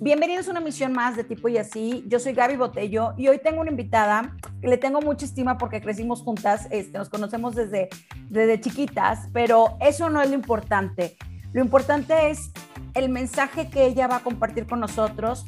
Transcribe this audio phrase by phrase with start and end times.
[0.00, 2.04] Bienvenidos a una misión más de tipo y así.
[2.06, 5.80] Yo soy Gaby Botello y hoy tengo una invitada que le tengo mucha estima porque
[5.80, 7.88] crecimos juntas, este, nos conocemos desde,
[8.30, 11.16] desde chiquitas, pero eso no es lo importante.
[11.52, 12.52] Lo importante es
[12.94, 15.46] el mensaje que ella va a compartir con nosotros,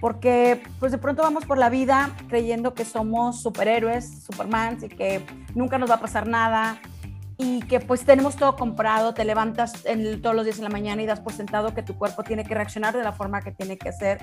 [0.00, 5.20] porque pues de pronto vamos por la vida creyendo que somos superhéroes, supermans y que
[5.54, 6.80] nunca nos va a pasar nada
[7.42, 11.00] y que pues tenemos todo comprado, te levantas en, todos los días en la mañana
[11.00, 13.78] y das por sentado que tu cuerpo tiene que reaccionar de la forma que tiene
[13.78, 14.20] que hacer,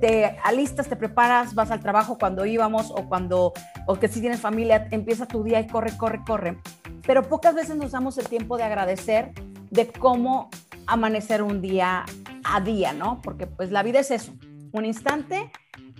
[0.00, 3.52] te alistas, te preparas, vas al trabajo cuando íbamos o cuando,
[3.86, 6.58] o que si tienes familia, empieza tu día y corre, corre, corre.
[7.04, 9.32] Pero pocas veces nos damos el tiempo de agradecer
[9.70, 10.48] de cómo
[10.86, 12.04] amanecer un día
[12.44, 13.20] a día, ¿no?
[13.20, 14.32] Porque pues la vida es eso,
[14.70, 15.50] un instante,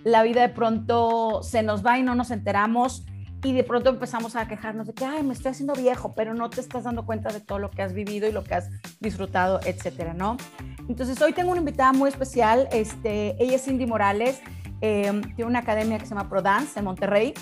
[0.05, 3.05] la vida de pronto se nos va y no nos enteramos
[3.43, 6.49] y de pronto empezamos a quejarnos de que, ay, me estoy haciendo viejo, pero no
[6.49, 8.69] te estás dando cuenta de todo lo que has vivido y lo que has
[8.99, 10.37] disfrutado, etcétera, ¿no?
[10.87, 14.41] Entonces, hoy tengo una invitada muy especial, este, ella es Cindy Morales,
[14.81, 17.33] em, tiene una academia que se llama ProDance en Monterrey,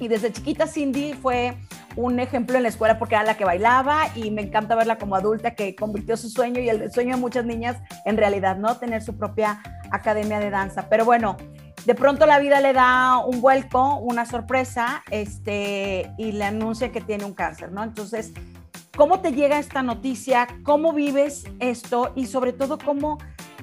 [0.00, 1.56] y desde chiquita Cindy fue
[1.96, 5.14] un ejemplo en la escuela porque era la que bailaba y me encanta verla como
[5.14, 8.76] adulta que convirtió su sueño y el sueño de muchas niñas en realidad, ¿no?
[8.76, 10.88] Tener su propia academia de danza.
[10.88, 11.36] Pero bueno,
[11.84, 17.00] de pronto la vida le da un vuelco, una sorpresa, este, y le anuncia que
[17.00, 17.82] tiene un cáncer, ¿no?
[17.82, 18.32] Entonces,
[18.96, 20.46] ¿cómo te llega esta noticia?
[20.62, 22.12] ¿Cómo vives esto?
[22.14, 23.18] Y sobre todo, ¿cómo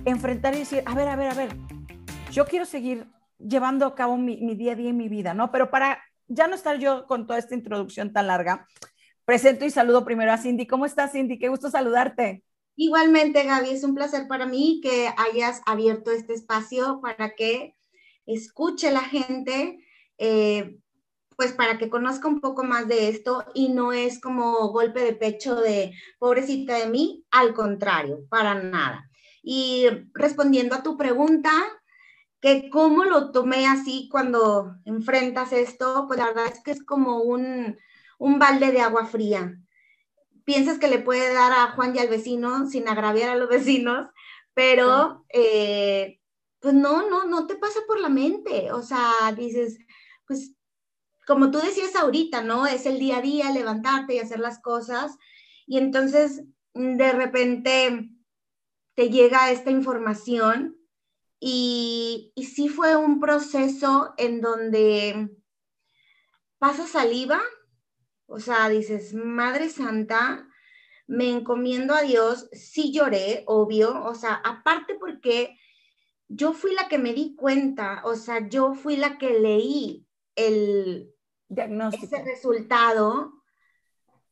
[0.05, 1.55] enfrentar y decir, a ver, a ver, a ver,
[2.31, 5.51] yo quiero seguir llevando a cabo mi, día a día y mi vida, ¿no?
[5.51, 8.67] Pero para ya no estar yo con toda esta introducción tan larga,
[9.25, 10.67] presento y saludo primero a Cindy.
[10.67, 11.39] ¿Cómo estás, Cindy?
[11.39, 12.43] Qué gusto saludarte.
[12.75, 17.75] Igualmente, Gaby, es un placer para mí que hayas abierto este espacio para que
[18.33, 19.79] escuche la gente,
[20.17, 20.77] eh,
[21.35, 25.13] pues para que conozca un poco más de esto y no es como golpe de
[25.13, 29.09] pecho de pobrecita de mí, al contrario, para nada.
[29.41, 31.51] Y respondiendo a tu pregunta,
[32.41, 37.19] que cómo lo tomé así cuando enfrentas esto, pues la verdad es que es como
[37.19, 37.77] un,
[38.17, 39.57] un balde de agua fría.
[40.43, 44.07] Piensas que le puede dar a Juan y al vecino sin agraviar a los vecinos,
[44.55, 46.19] pero eh,
[46.61, 48.71] pues no, no, no te pasa por la mente.
[48.71, 49.79] O sea, dices,
[50.27, 50.53] pues
[51.25, 52.67] como tú decías ahorita, ¿no?
[52.67, 55.17] Es el día a día, levantarte y hacer las cosas.
[55.65, 58.09] Y entonces, de repente,
[58.95, 60.77] te llega esta información
[61.39, 65.29] y, y sí fue un proceso en donde
[66.59, 67.41] pasa saliva,
[68.27, 70.47] o sea, dices, Madre Santa,
[71.07, 75.57] me encomiendo a Dios, sí lloré, obvio, o sea, aparte porque
[76.33, 81.13] yo fui la que me di cuenta, o sea, yo fui la que leí el
[81.49, 82.15] diagnóstico.
[82.15, 83.33] Ese resultado.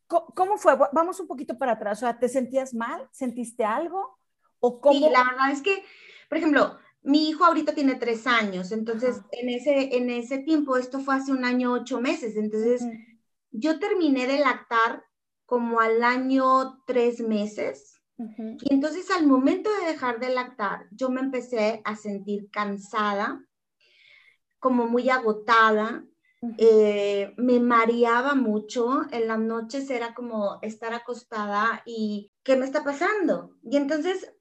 [0.07, 0.75] ¿Cómo, fue?
[0.93, 1.99] Vamos un poquito para atrás.
[1.99, 3.07] O sea, ¿te sentías mal?
[3.11, 4.17] ¿Sentiste algo?
[4.59, 4.97] ¿O cómo?
[4.97, 5.83] Sí, la verdad es que,
[6.29, 10.99] por ejemplo, mi hijo ahorita tiene tres años, entonces en ese, en ese tiempo, esto
[10.99, 12.83] fue hace un año, ocho meses, entonces
[13.51, 15.05] yo terminé de lactar
[15.45, 17.98] como al año tres meses
[18.61, 23.41] y entonces al momento de dejar de lactar, yo me empecé a sentir cansada,
[24.59, 26.03] como muy agotada,
[26.57, 32.83] eh, me mareaba mucho, en las noches era como estar acostada y ¿qué me está
[32.83, 33.55] pasando?
[33.63, 34.33] Y entonces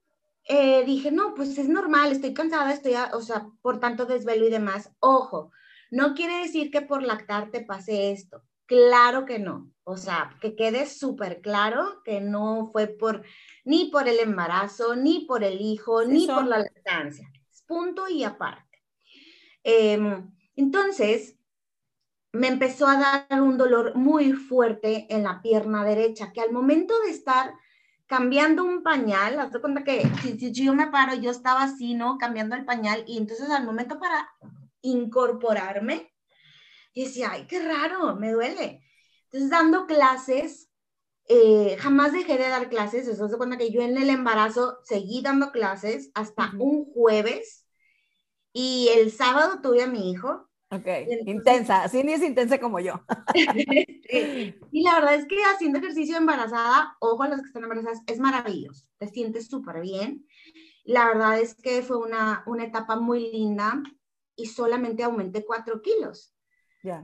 [0.45, 4.51] eh, dije, no, pues es normal, estoy cansada, estoy, o sea, por tanto desvelo y
[4.51, 4.91] demás.
[4.99, 5.53] Ojo,
[5.91, 8.43] no quiere decir que por lactar te pase esto.
[8.69, 9.73] Claro que no.
[9.83, 13.25] O sea, que quede súper claro que no fue por
[13.65, 17.33] ni por el embarazo, ni por el hijo, ni por la lactancia.
[17.67, 18.83] Punto y aparte.
[19.65, 21.39] Em, entonces,
[22.33, 27.01] me empezó a dar un dolor muy fuerte en la pierna derecha, que al momento
[27.01, 27.55] de estar
[28.07, 32.19] cambiando un pañal, haz cuenta que si, yo me paro, yo estaba así, ¿no?
[32.19, 34.29] Cambiando el pañal y entonces al momento para
[34.83, 36.13] incorporarme,
[37.05, 38.83] decía, ay, qué raro, me duele.
[39.25, 40.71] Entonces, dando clases,
[41.29, 45.21] eh, jamás dejé de dar clases, eso se cuenta que yo en el embarazo seguí
[45.21, 47.67] dando clases hasta un jueves
[48.53, 50.49] y el sábado tuve a mi hijo.
[50.71, 50.87] Ok,
[51.27, 53.01] intensa, así ni es intensa como yo.
[54.71, 58.19] Y la verdad es que haciendo ejercicio embarazada, ojo a los que están embarazadas, es
[58.19, 60.27] maravilloso, te sientes súper bien.
[60.85, 63.83] La verdad es que fue una, una etapa muy linda
[64.35, 66.35] y solamente aumenté cuatro kilos.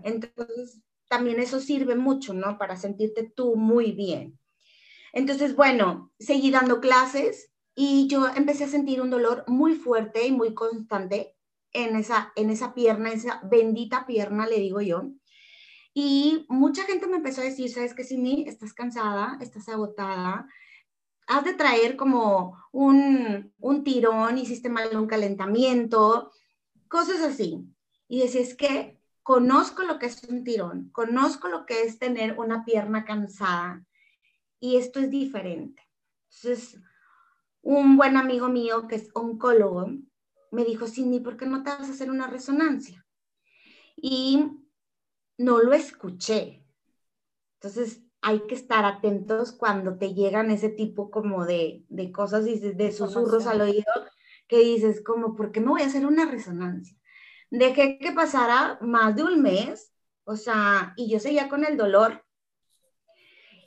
[0.05, 2.59] Entonces, también eso sirve mucho, ¿no?
[2.59, 4.39] Para sentirte tú muy bien.
[5.13, 10.33] Entonces, bueno, seguí dando clases y yo empecé a sentir un dolor muy fuerte y
[10.33, 11.37] muy constante
[11.73, 15.11] en esa, en esa pierna, esa bendita pierna, le digo yo.
[15.93, 18.45] Y mucha gente me empezó a decir, ¿sabes qué, Simi?
[18.49, 20.49] Estás cansada, estás agotada,
[21.27, 26.33] has de traer como un, un tirón, hiciste mal un calentamiento,
[26.89, 27.65] cosas así.
[28.09, 32.39] Y decía, es que conozco lo que es un tirón, conozco lo que es tener
[32.39, 33.85] una pierna cansada
[34.61, 35.83] y esto es diferente.
[36.27, 36.79] Entonces,
[37.63, 39.89] un buen amigo mío que es oncólogo
[40.53, 43.05] me dijo, Cindy, ¿por qué no te vas a hacer una resonancia?
[43.97, 44.45] Y
[45.39, 46.63] no lo escuché.
[47.55, 52.59] Entonces, hay que estar atentos cuando te llegan ese tipo como de, de cosas y
[52.59, 53.93] de susurros al oído
[54.49, 56.97] que dices como, ¿por qué no voy a hacer una resonancia?
[57.51, 59.93] Dejé que pasara más de un mes,
[60.25, 62.25] o sea, y yo seguía con el dolor.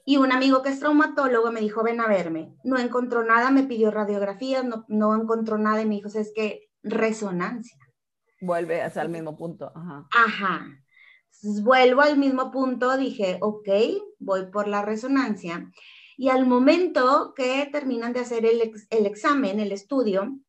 [0.06, 2.56] Y un amigo que es traumatólogo me dijo, ven a verme.
[2.64, 6.70] No encontró nada, me pidió radiografías, no, no encontró nada y me dijo, es que
[6.82, 7.78] resonancia.
[8.40, 9.72] Vuelve hacia el mismo punto.
[9.76, 10.08] Ajá.
[10.14, 10.68] Ajá
[11.44, 13.70] vuelvo al mismo punto, dije, ok,
[14.20, 15.72] voy por la resonancia.
[16.18, 18.74] Y al momento que terminan de hacer el,
[19.06, 20.40] examen, el estudio,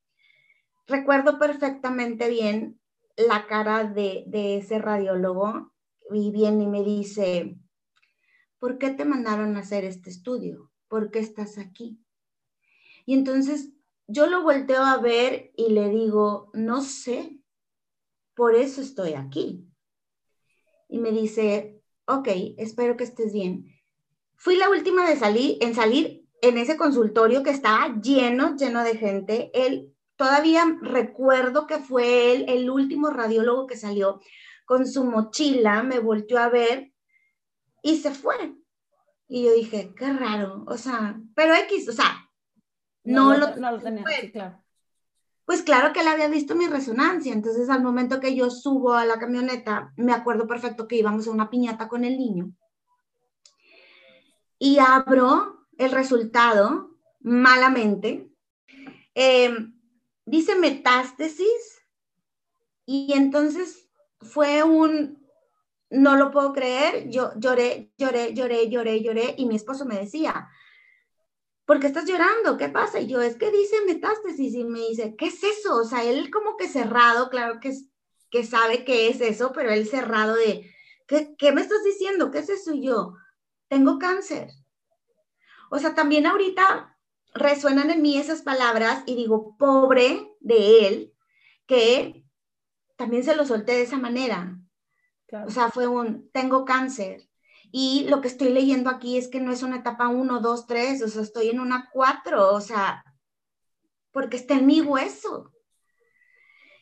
[0.87, 2.78] recuerdo perfectamente bien
[3.19, 4.25] la cara de,
[4.57, 5.73] ese radiólogo
[6.11, 7.59] y viene y me dice,
[8.59, 10.71] ¿por qué te mandaron a hacer este estudio?
[10.89, 12.01] ¿Por qué estás aquí?
[13.05, 13.73] Y entonces
[14.07, 17.41] yo lo volteo a ver y le digo, no sé,
[18.35, 19.69] por eso estoy aquí
[20.89, 23.67] y me dice, ok, espero que estés bien.
[24.37, 28.97] Fui la última de salir, en salir en ese consultorio que estaba lleno, lleno de
[28.97, 29.51] gente.
[29.53, 34.21] Él, todavía recuerdo que fue él el último radiólogo que salió
[34.67, 36.93] con su mochila, me volteó a ver
[37.83, 38.55] y se fue.
[39.27, 42.31] Y yo dije, qué raro, o sea, pero X, o sea,
[43.05, 44.63] no, lo, no lo tenía, sí, claro
[45.49, 47.33] pues claro que él había visto mi resonancia.
[47.33, 51.31] Entonces, al momento que yo subo a la camioneta, me acuerdo perfecto que íbamos a
[51.31, 52.53] una piñata con el niño.
[54.59, 58.31] Y abro el resultado malamente.
[59.15, 59.78] Em,
[60.29, 61.83] dice metástasis.
[62.87, 63.89] Y entonces
[64.21, 65.27] fue un,
[65.91, 67.09] no lo puedo creer.
[67.11, 69.35] Yo lloré, lloré, lloré, lloré, lloré.
[69.37, 70.49] Y mi esposo me decía,
[71.65, 72.57] ¿por qué estás llorando?
[72.57, 73.01] ¿Qué pasa?
[73.01, 75.77] Y yo, es que dice metástasis y me dice, ¿qué es eso?
[75.77, 77.73] O sea, él como que cerrado, claro que,
[78.31, 80.71] que sabe qué es eso, pero él cerrado de,
[81.07, 82.31] ¿qué, ¿qué me estás diciendo?
[82.31, 82.73] ¿Qué es eso?
[82.73, 83.15] Y yo,
[83.69, 84.49] tengo cáncer.
[85.71, 86.98] O sea, también ahorita
[87.39, 91.15] resuenan en mí esas palabras y digo, pobre de él,
[91.67, 92.25] que
[92.97, 94.59] también se lo solté de esa manera.
[95.47, 97.29] O sea, fue un, tengo cáncer.
[97.71, 101.03] Y lo que estoy leyendo aquí es que no es una etapa 1, 2, 3,
[101.03, 103.05] o sea, estoy en una 4, o sea,
[104.11, 105.53] porque está en mi hueso.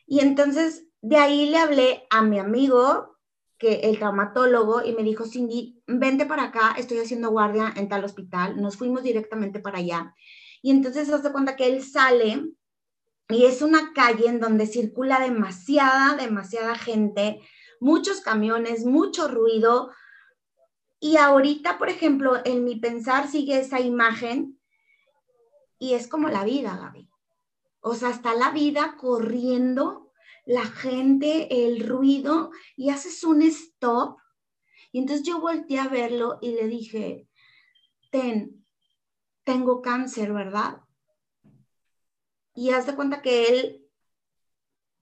[0.06, 3.17] Y entonces de ahí le hablé a mi amigo,
[3.59, 8.05] que el traumatólogo, y me dijo, Cindy, vente para acá, estoy haciendo guardia en tal
[8.05, 8.61] hospital.
[8.61, 10.14] Nos fuimos directamente para allá.
[10.62, 12.44] Y entonces se hace cuenta que él sale
[13.29, 17.41] y es una calle en donde circula demasiada, demasiada gente,
[17.81, 19.91] muchos camiones, mucho ruido,
[21.00, 24.58] y ahorita, por ejemplo, en mi pensar sigue esa imagen
[25.79, 27.09] y es como la vida, Gaby.
[27.81, 30.11] O sea, está la vida corriendo,
[30.47, 34.19] la gente, el ruido, y haces un stop.
[34.91, 37.29] Y entonces yo volteé a verlo y le dije,
[38.11, 38.65] ten,
[39.46, 40.82] tengo cáncer, ¿verdad?
[42.54, 43.88] Y haz de cuenta que él,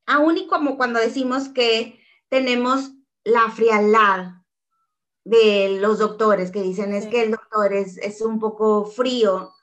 [0.06, 2.92] aún y como cuando decimos que tenemos
[3.24, 4.44] la frialdad,
[5.24, 9.54] de los doctores que dicen es que el doctor es, es, un poco frío.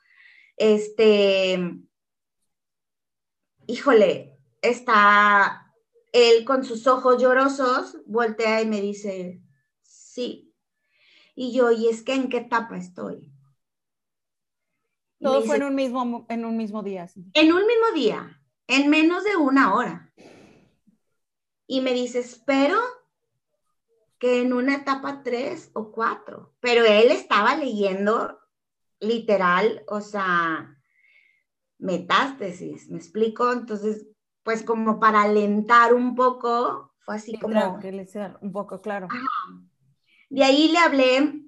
[0.56, 1.78] Este,
[3.68, 5.72] híjole, está
[6.12, 9.40] él con sus ojos llorosos, voltea y me dice,
[9.82, 10.52] sí.
[11.34, 13.31] Y yo, ¿y es que en qué etapa estoy?
[15.22, 17.06] Todo fue en un, mismo, en un mismo día.
[17.34, 20.12] En un mismo día, en menos de una hora.
[21.66, 22.78] Y me dice, espero
[24.18, 28.38] que en una etapa tres o cuatro, pero él estaba leyendo
[29.00, 30.78] literal, o sea,
[31.78, 33.52] metástasis, ¿me explico?
[33.52, 34.06] Entonces,
[34.42, 37.78] pues como para alentar un poco, fue así como...
[38.40, 39.08] un poco, claro.
[40.30, 41.42] De ahí le hablé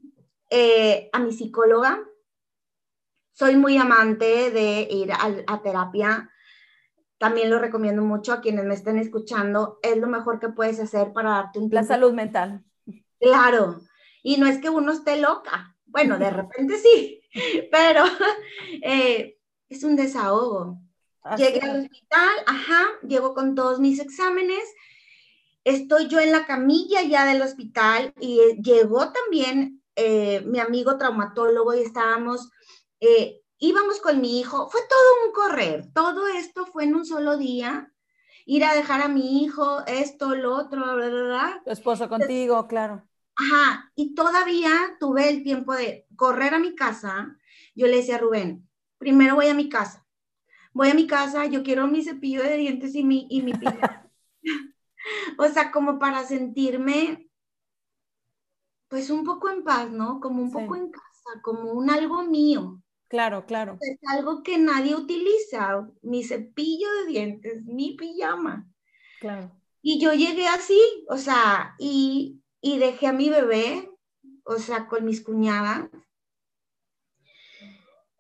[0.51, 2.01] eh, a mi psicóloga.
[3.35, 6.31] Soy muy amante de ir a, a terapia
[7.25, 9.79] también lo recomiendo mucho a quienes me estén escuchando.
[9.83, 12.63] Es lo mejor que puedes hacer para darte un La salud mental.
[13.19, 13.81] Claro.
[14.23, 15.75] Y no es que uno esté loca.
[15.87, 17.23] Bueno, de repente sí,
[17.73, 18.05] pero
[18.83, 19.39] eh,
[19.71, 20.81] es un desahogo.
[21.39, 24.63] Llegué al hospital, ajá, llego con todos mis exámenes.
[25.65, 30.99] Estoy yo en la camilla ya del hospital y eh, llegó también eh, mi amigo
[30.99, 32.51] traumatólogo y estábamos
[33.59, 37.93] íbamos con mi hijo, fue todo un correr, todo esto fue en un solo día,
[38.47, 41.63] ir a dejar a mi hijo, esto, lo otro, bla, bla, bla.
[41.65, 43.07] Tu esposo contigo, claro.
[43.37, 47.37] Ajá, y todavía tuve el tiempo de correr a mi casa.
[47.75, 48.69] Yo le decía a Rubén,
[48.99, 50.07] primero voy a mi casa.
[50.73, 53.53] Voy a mi casa, yo quiero mi cepillo de dientes y mi, y mi
[55.39, 57.31] o sea, como para sentirme,
[58.89, 60.21] pues un poco en paz, ¿no?
[60.21, 62.83] Como un poco en casa, como un algo mío.
[63.15, 63.79] Claro, claro.
[63.81, 68.69] Es algo que nadie utiliza, mi cepillo de dientes, mi pijama.
[69.21, 69.53] Claro.
[69.81, 73.89] Y yo llegué así, o sea, y, y dejé a mi bebé,
[74.43, 75.91] o sea, con mis cuñadas.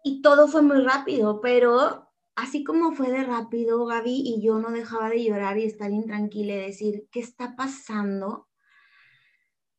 [0.04, 4.70] Y todo fue muy rápido, pero así como fue de rápido, Gaby, y yo no
[4.70, 8.46] dejaba de llorar y estar intranquila y decir, ¿qué está pasando?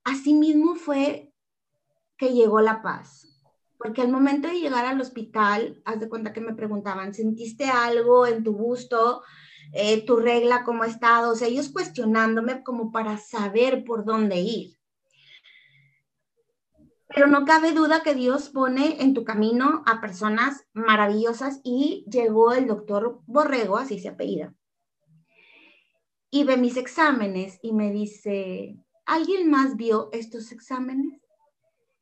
[0.03, 1.31] Así mismo fue
[2.17, 3.35] que llegó la paz
[3.86, 8.25] porque al momento de llegar al hospital, haz de cuenta que me preguntaban, ¿sentiste algo
[8.25, 9.22] en tu busto?
[9.74, 11.34] Eh, ¿Tu regla cómo ha estado?
[11.34, 14.80] O sea, ellos cuestionándome como para saber por dónde ir.
[17.10, 22.54] Pero no cabe duda que Dios pone en tu camino a personas maravillosas y llegó
[22.54, 24.56] el doctor Borrego, así se apellida,
[26.32, 31.22] y ve mis exámenes y me dice, ¿alguien más vio estos exámenes?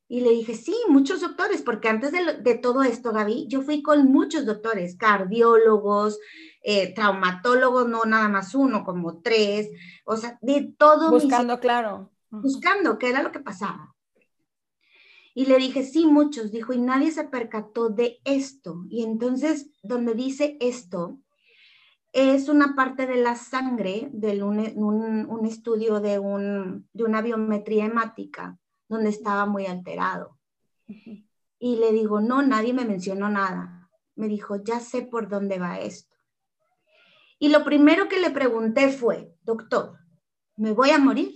[0.07, 4.11] Y le dije, sí, muchos doctores, porque antes de, todo esto, Gaby, yo fui con
[4.11, 6.19] muchos doctores, cardiólogos,
[6.61, 9.69] eh, traumatólogos, no nada más uno, como tres,
[10.05, 11.09] o sea, de todo.
[11.09, 12.11] Buscando, claro.
[12.29, 13.95] Buscando qué era lo que pasaba.
[15.33, 18.83] Y le dije, sí, muchos, dijo, y nadie se percató de esto.
[18.89, 21.17] Y entonces, donde dice esto,
[22.11, 27.85] es una parte de la sangre de un, un, estudio de, un, de una biometría
[27.85, 28.59] hemática
[28.93, 30.39] donde estaba muy alterado.
[31.59, 33.89] Y le digo, no, nadie me mencionó nada.
[34.15, 36.15] Me dijo, ya sé por dónde va esto.
[37.39, 39.97] Y lo primero que le pregunté fue, doctor,
[40.55, 41.33] ¿me voy a morir?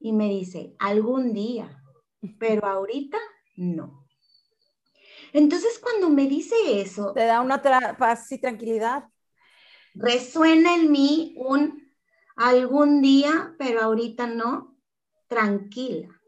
[0.00, 1.82] Y me dice, algún día,
[2.38, 3.18] pero ahorita
[3.56, 4.06] no.
[5.32, 7.12] Entonces cuando me dice eso...
[7.12, 7.62] Te da una
[7.98, 9.08] paz y tranquilidad.
[9.94, 11.90] Resuena en mí un
[12.36, 14.76] algún día, pero ahorita no,
[15.30, 16.20] tranquila.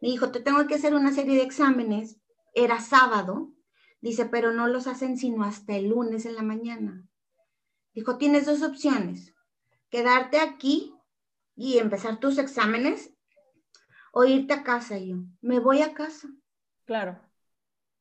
[0.00, 2.18] Me dijo, te tengo que hacer una serie de exámenes.
[2.52, 3.52] Era sábado.
[4.00, 7.06] Dice, pero no los hacen sino hasta el lunes en la mañana.
[7.94, 9.34] Dijo, tienes dos opciones.
[9.88, 10.94] Quedarte aquí
[11.54, 13.14] y empezar tus exámenes
[14.12, 14.98] o irte a casa.
[14.98, 16.28] Y yo, me voy a casa.
[16.86, 17.18] Claro.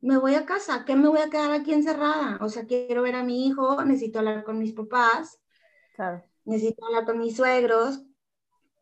[0.02, 0.84] Me voy a casa.
[0.84, 2.40] ¿Qué me voy a quedar aquí encerrada?
[2.42, 5.40] O sea, quiero ver a mi hijo, necesito hablar con mis papás.
[5.96, 6.24] Claro.
[6.44, 8.02] Necesito hablar con mis suegros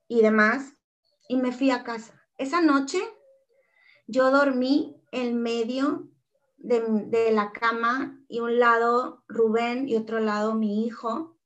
[0.07, 0.73] y demás
[1.27, 2.21] y me fui a casa.
[2.37, 2.99] Esa noche
[4.07, 6.09] yo dormí en medio
[6.57, 11.37] de, la cama y un lado Rubén y otro lado mi hijo.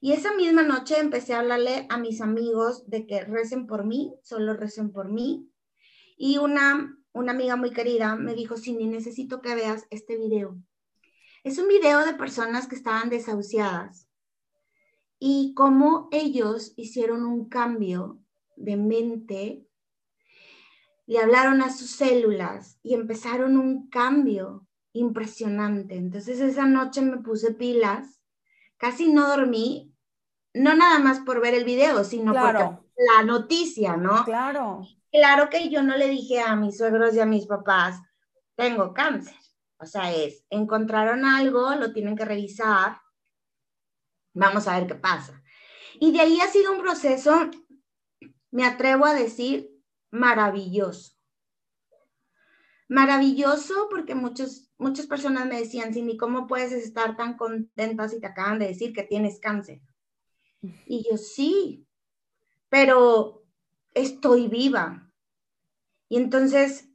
[0.00, 4.14] Y esa misma noche empecé a hablarle a mis amigos de que recen por mí,
[4.22, 5.50] solo recen por mí.
[6.16, 10.56] Y una, una amiga muy querida me dijo, Cindy, necesito que veas este video.
[11.42, 14.08] Es un video de personas que estaban desahuciadas
[15.18, 18.20] y cómo ellos hicieron un cambio
[18.58, 19.66] de mente,
[21.06, 25.96] le hablaron a sus células y empezaron un cambio impresionante.
[25.96, 28.20] Entonces esa noche me puse pilas,
[28.76, 29.94] casi no dormí,
[30.52, 34.24] no nada más por ver el video, sino por la noticia, ¿no?
[34.24, 34.86] Claro.
[35.10, 38.00] Claro que yo no le dije a mis suegros y a mis papás,
[38.56, 39.34] tengo cáncer.
[39.78, 42.98] O sea, es, encontraron algo, lo tienen que revisar,
[44.34, 45.42] vamos a ver qué pasa.
[46.00, 47.50] Y de ahí ha sido un proceso
[48.50, 49.70] me atrevo a decir
[50.10, 51.12] maravilloso.
[52.88, 58.26] Maravilloso porque muchos, muchas personas me decían, Cindy, ¿cómo puedes estar tan contenta si te
[58.26, 59.82] acaban de decir que tienes cáncer?
[60.86, 61.86] Y yo sí,
[62.68, 63.44] pero
[63.94, 65.12] estoy viva.
[66.08, 66.88] Y entonces,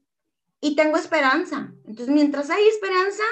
[0.59, 1.73] y tengo esperanza.
[1.85, 3.23] Entonces, mientras hay esperanza,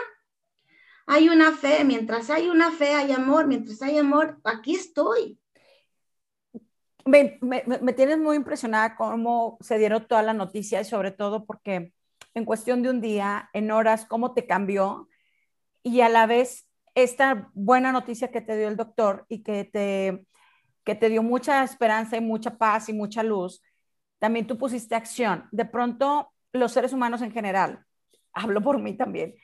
[1.08, 1.84] hay una fe.
[1.84, 3.48] Mientras hay una fe, hay amor.
[3.48, 5.40] Mientras hay amor, aquí estoy.
[7.05, 11.93] Me, me, tienes muy impresionada cómo se dieron toda la noticia y sobre todo porque
[12.34, 15.10] en cuestión de un día, en horas, cómo te cambió
[15.84, 20.25] y a la vez esta buena noticia que te dio el doctor y que te,
[20.84, 23.63] que te dio mucha esperanza y mucha paz y mucha luz,
[24.20, 25.48] también tú pusiste acción.
[25.51, 27.86] De pronto, los seres humanos en general,
[28.34, 29.36] hablo por mí también,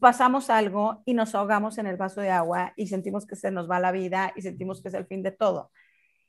[0.00, 3.70] pasamos algo y nos ahogamos en el vaso de agua y sentimos que se nos
[3.70, 5.70] va la vida y sentimos que es el fin de todo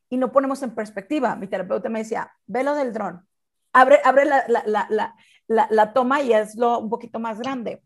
[0.09, 1.35] y no ponemos en perspectiva.
[1.35, 3.27] Mi terapeuta me decía, ve lo del dron,
[3.73, 4.87] abre, abre la, la,
[5.47, 7.83] la, la, toma y es lo un poquito más grande.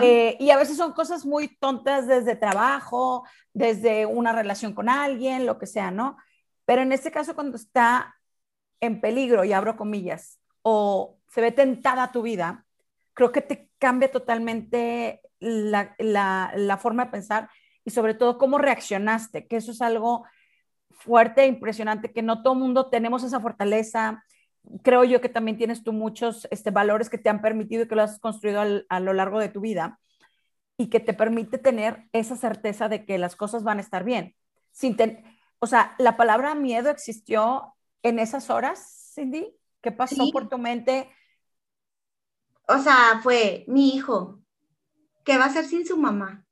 [0.00, 5.44] Eh, y a veces son cosas muy tontas desde trabajo, desde una relación con alguien,
[5.44, 6.16] lo que sea, ¿no?
[6.64, 8.16] Pero en este caso, cuando está
[8.80, 12.64] en peligro, y abro comillas, o se ve tentada tu vida,
[13.14, 17.50] creo que te cambia totalmente la, la, forma de pensar
[17.84, 20.24] y sobre todo cómo reaccionaste, que eso es algo
[20.96, 24.24] fuerte e impresionante, que no todo mundo tenemos esa fortaleza.
[24.82, 27.94] Creo yo que también tienes tú muchos este, valores que te han permitido y que
[27.94, 29.98] lo has construido a lo largo de tu vida
[30.76, 34.34] y que te permite tener esa certeza de que las cosas van a estar bien.
[34.72, 34.96] Sin
[35.58, 39.56] o sea, la palabra miedo existió en esas horas, Cindy.
[39.80, 41.10] ¿Qué pasó por tu mente?
[42.68, 44.40] O sea, fue mi hijo.
[45.24, 46.45] ¿Qué va a hacer sin su mamá?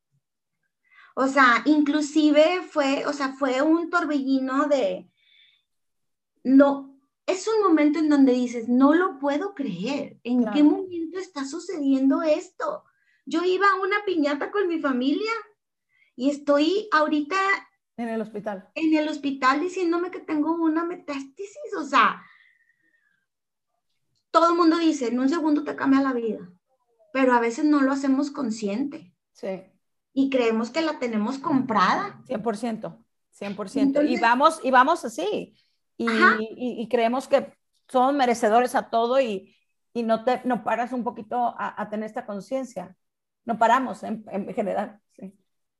[1.14, 5.08] O sea, inclusive fue, o sea, fue un torbellino de,
[6.42, 11.44] no, es un momento en donde dices, no lo puedo creer, ¿en qué momento está
[11.44, 12.84] sucediendo esto?
[13.26, 15.32] Yo iba a una piñata con mi familia
[16.16, 17.36] y estoy ahorita
[17.96, 18.68] en el hospital.
[18.74, 22.22] En el hospital diciéndome que tengo una metástasis, o sea,
[24.32, 26.52] todo el mundo dice, en un segundo te cambia la vida,
[27.12, 29.14] pero a veces no lo hacemos consciente.
[29.32, 29.70] Sí
[30.14, 32.22] y creemos que la tenemos comprada.
[32.28, 32.96] 100%,
[33.38, 34.08] 100%.
[34.08, 35.56] y, vamos, y vamos así.
[35.96, 36.06] Y,
[36.56, 37.52] y, creemos que
[37.88, 39.54] somos merecedores a todo y,
[39.94, 42.96] no, te, no paras un poquito a, tener esta conciencia.
[43.44, 45.00] No paramos en, en general.
[45.12, 45.34] Sí.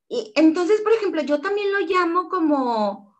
[0.08, 3.13] Y entonces, por ejemplo, yo también lo llamo como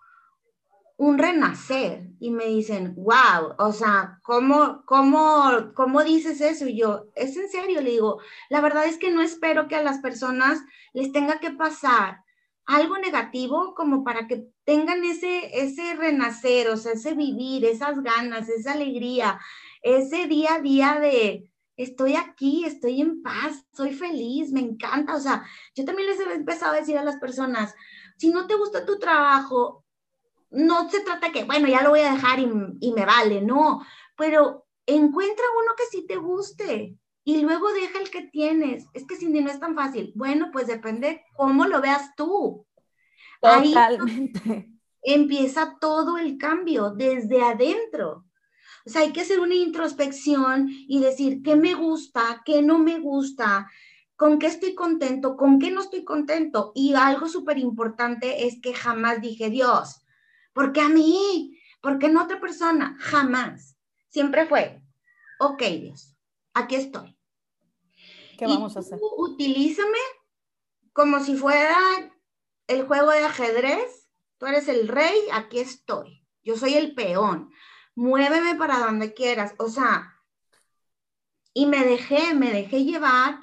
[0.97, 6.69] un renacer y me dicen, wow, o sea, ¿cómo, cómo, ¿cómo dices eso?
[6.69, 9.83] Y yo, es en serio, le digo, la verdad es que no espero que a
[9.83, 10.61] las personas
[10.93, 12.21] les tenga que pasar
[12.67, 18.49] algo negativo como para que tengan ese, ese renacer, o sea, ese vivir, esas ganas,
[18.49, 19.39] esa alegría,
[19.83, 25.21] ese día a día de estoy aquí, estoy en paz, soy feliz, me encanta, o
[25.21, 27.75] sea, yo también les he empezado a decir a las personas,
[28.17, 29.84] si no te gusta tu trabajo,
[30.55, 33.85] no se trata que, bueno, ya lo voy a dejar y, me vale, no,
[34.17, 38.87] pero encuentra uno que sí te guste y luego deja el que tienes.
[38.93, 40.13] Es que Cindy no es tan fácil.
[40.15, 42.67] Bueno, pues depende cómo lo veas tú.
[43.41, 44.71] Totalmente.
[45.05, 48.25] empieza todo el cambio desde adentro.
[48.87, 52.99] O sea, hay que hacer una introspección y decir qué me gusta, qué no me
[52.99, 53.71] gusta,
[54.17, 56.73] con qué estoy contento, con qué no estoy contento.
[56.75, 60.04] Y algo súper importante es que jamás dije, Dios,
[60.55, 61.61] ¿Por qué a mí?
[61.83, 62.97] ¿Por qué no a otra persona?
[62.99, 63.77] Jamás.
[64.09, 64.81] Siempre fue,
[65.41, 66.17] ok, Dios,
[66.55, 67.19] aquí estoy.
[68.39, 68.99] ¿Qué vamos a hacer?
[69.19, 69.99] Utilízame
[70.93, 71.77] como si fuera
[72.69, 74.09] el juego de ajedrez.
[74.39, 76.25] Tú eres el rey, aquí estoy.
[76.43, 77.53] Yo soy el peón.
[77.97, 79.55] Muéveme para donde quieras.
[79.59, 80.15] O sea,
[81.53, 83.41] y me dejé, me dejé llevar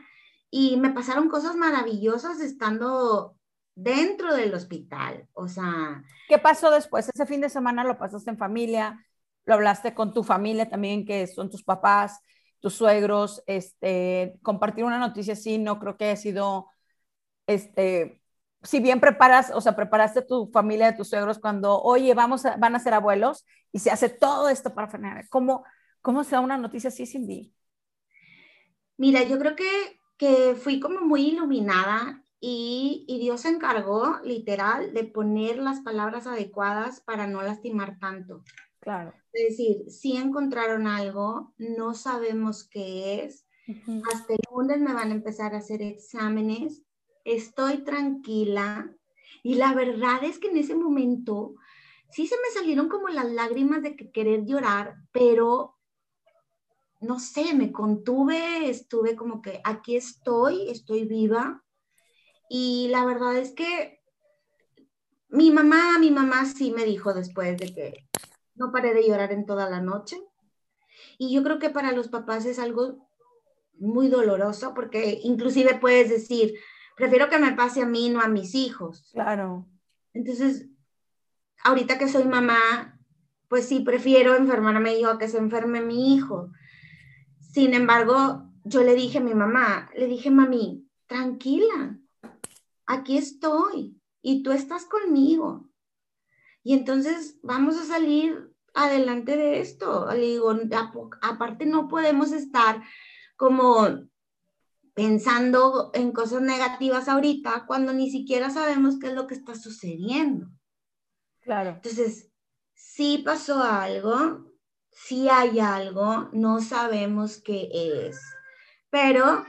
[0.50, 3.38] y me pasaron cosas maravillosas estando
[3.76, 5.28] dentro del hospital.
[5.34, 6.04] O sea.
[6.28, 7.10] ¿Qué pasó después?
[7.14, 9.06] Ese fin de semana lo pasaste en familia,
[9.46, 12.20] lo hablaste con tu familia también, que son tus papás,
[12.60, 13.44] tus suegros.
[13.48, 16.68] Este, compartir una noticia así no creo que haya sido,
[17.48, 18.22] este,
[18.64, 22.58] si bien preparas, o sea, preparaste tu familia de tus suegros cuando, oye, vamos a,
[22.58, 25.28] van a ser abuelos y se hace todo esto para frenar.
[25.30, 25.64] ¿Cómo,
[26.02, 27.54] cómo se da una noticia así, Cindy?
[28.98, 35.04] Mira, yo creo que, que fui como muy iluminada y, Dios se encargó, literal, de
[35.04, 38.43] poner las palabras adecuadas para no lastimar tanto.
[38.80, 39.13] Claro.
[39.32, 43.45] Es decir, si encontraron algo, no sabemos qué es.
[44.12, 46.82] Hasta el lunes me van a empezar a hacer exámenes.
[47.25, 48.91] Estoy tranquila.
[49.43, 51.54] Y la verdad es que en ese momento
[52.10, 55.77] sí se me salieron como las lágrimas de querer llorar, pero
[57.01, 61.63] no sé, me contuve, estuve como que aquí estoy, estoy viva,
[62.54, 64.02] y la verdad es que
[65.30, 68.10] mi mamá, mi mamá sí me dijo después de que
[68.56, 70.22] no paré de llorar en toda la noche.
[71.18, 73.08] Y yo creo que para los papás es algo
[73.80, 76.56] muy doloroso porque inclusive puedes decir,
[76.98, 79.10] prefiero que me pase a mí, no a mis hijos.
[79.14, 79.66] Claro.
[80.14, 80.68] Entonces,
[81.64, 83.00] ahorita que soy mamá,
[83.48, 86.52] pues sí, prefiero enfermarme yo a que se enferme mi hijo.
[87.40, 92.01] Sin embargo, yo le dije a mi mamá, le dije, mami, tranquila,
[92.91, 95.69] aquí estoy y tú estás conmigo.
[96.63, 100.08] Y entonces vamos a salir adelante de esto.
[100.13, 100.54] Le digo,
[101.21, 102.82] aparte no podemos estar
[103.36, 103.88] como
[104.93, 110.47] pensando en cosas negativas ahorita cuando ni siquiera sabemos qué es lo que está sucediendo.
[111.39, 111.71] Claro.
[111.71, 112.30] Entonces,
[112.75, 114.51] sí pasó algo,
[114.91, 118.21] si hay algo, no sabemos qué es,
[118.89, 119.45] pero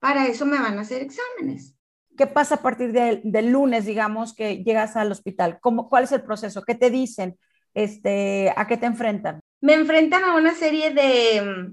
[0.00, 1.77] para eso me van a hacer exámenes.
[2.18, 5.60] ¿Qué pasa a partir del lunes, digamos, que llegas al hospital?
[5.60, 6.64] ¿Cómo, ¿Cuál es el proceso?
[6.64, 7.38] ¿Qué te dicen?
[7.74, 9.40] Este, ¿A qué te enfrentan?
[9.60, 11.70] Me enfrentan a una serie de,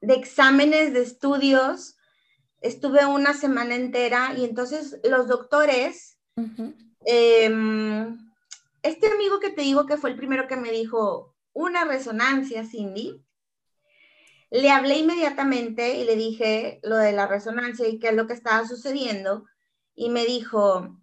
[0.00, 1.96] de exámenes, de estudios.
[2.60, 6.18] Estuve una semana entera y entonces los doctores,
[7.04, 8.18] em,
[8.82, 13.24] este amigo que te digo que fue el primero que me dijo una resonancia, Cindy,
[14.50, 18.34] le hablé inmediatamente y le dije lo de la resonancia y qué es lo que
[18.34, 19.44] estaba sucediendo.
[19.94, 20.98] Y me dijo,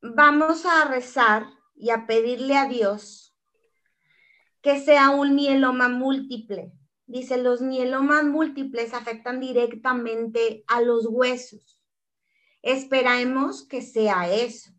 [0.00, 3.34] vamos a rezar y a pedirle a Dios
[4.62, 6.72] que sea un mieloma múltiple.
[7.06, 11.82] Dice, los mielomas múltiples afectan directamente a los huesos.
[12.62, 14.74] Esperemos que sea eso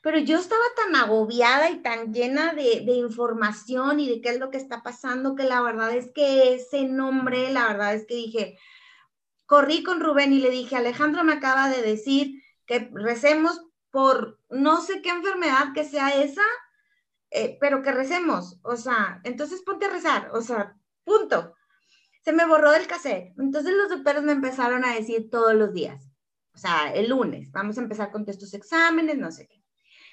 [0.00, 4.50] pero yo estaba tan agobiada y tan llena de, información y de qué es lo
[4.50, 8.58] que está pasando, que la verdad es que ese nombre, la verdad es que dije,
[9.46, 14.80] corrí con Rubén y le dije, Alejandro me acaba de decir que recemos por no
[14.82, 16.42] sé qué enfermedad que sea esa,
[17.30, 21.54] eh, pero que recemos, o sea, entonces ponte a rezar, o sea, punto.
[22.24, 23.32] Se me borró del cassette.
[23.38, 26.10] Entonces los doctores me empezaron a decir todos los días,
[26.54, 29.57] o sea, el lunes, vamos a empezar con estos exámenes, no sé qué.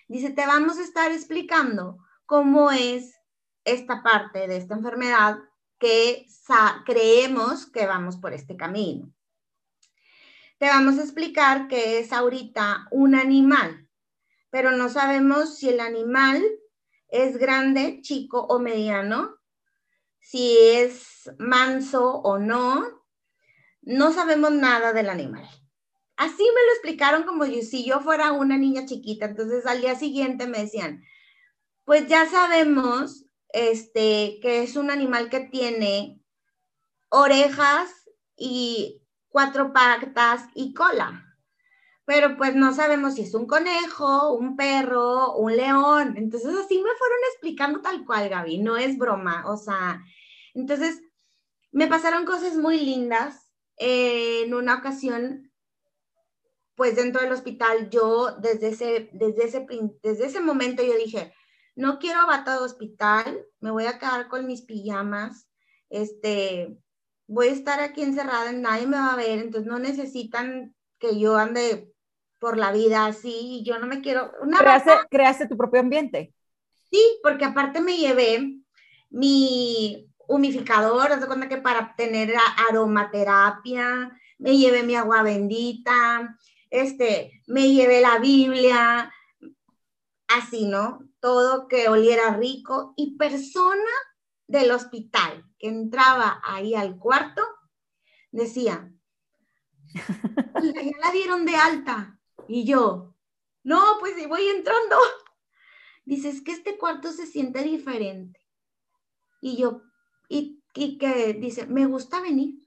[0.07, 3.15] Dice, te vamos a estar explicando cómo es
[3.63, 5.39] esta parte de esta enfermedad
[5.79, 6.27] que
[6.85, 9.11] creemos que vamos por este camino.
[10.57, 13.89] Te vamos a explicar que es ahorita un animal,
[14.49, 16.43] pero no sabemos si el animal
[17.09, 19.35] es grande, chico o mediano,
[20.19, 23.03] si es manso o no.
[23.81, 25.47] No sabemos nada del animal.
[26.17, 29.25] Así me lo explicaron como si yo fuera una niña chiquita.
[29.25, 31.03] Entonces al día siguiente me decían,
[31.83, 36.21] pues ya sabemos este, que es un animal que tiene
[37.09, 37.89] orejas
[38.35, 41.21] y cuatro patas y cola.
[42.05, 46.15] Pero pues no sabemos si es un conejo, un perro, un león.
[46.17, 49.43] Entonces así me fueron explicando tal cual, Gaby, no es broma.
[49.47, 50.01] O sea,
[50.53, 51.01] entonces
[51.71, 53.41] me pasaron cosas muy lindas.
[53.77, 55.44] en una ocasión
[56.75, 59.67] pues dentro del hospital yo desde ese, desde ese,
[60.03, 61.33] desde ese momento yo dije,
[61.75, 65.49] no quiero bata de hospital, me voy a quedar con mis pijamas,
[65.89, 66.77] este,
[67.27, 71.37] voy a estar aquí encerrada, nadie me va a ver, entonces no necesitan que yo
[71.37, 71.91] ande
[72.39, 74.31] por la vida así, yo no me quiero...
[74.41, 76.33] Una creaste, creaste tu propio ambiente.
[76.89, 78.59] Sí, porque aparte me llevé
[79.09, 82.33] mi humificador, haz cuenta que para tener
[82.69, 86.37] aromaterapia, me llevé mi agua bendita,
[86.69, 89.11] este, me llevé la Biblia,
[90.27, 90.99] así, ¿no?
[91.19, 93.91] Todo que oliera rico y persona
[94.47, 97.41] del hospital que entraba ahí al cuarto
[98.31, 98.91] decía,
[99.93, 102.19] ya la dieron de alta.
[102.47, 103.15] Y yo,
[103.63, 104.97] no, pues voy entrando.
[106.03, 108.39] Dice, es que este cuarto se siente diferente.
[109.41, 109.81] Y yo,
[110.29, 112.64] y, y que dice, me gusta venir.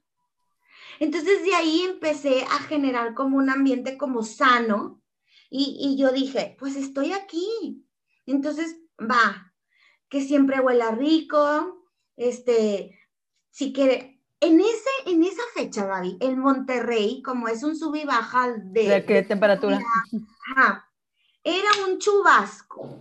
[1.00, 5.02] Entonces de ahí empecé a generar como un ambiente como sano
[5.50, 7.86] y, yo dije, pues estoy aquí.
[8.26, 9.54] Entonces, va,
[10.08, 12.98] que siempre huela rico, este,
[13.50, 18.04] si quiere, en, ese, en esa fecha, Gaby, en Monterrey, como es un sub y
[18.04, 18.88] baja de...
[18.88, 19.80] ¿De qué temperatura?
[21.44, 23.00] era un chubasco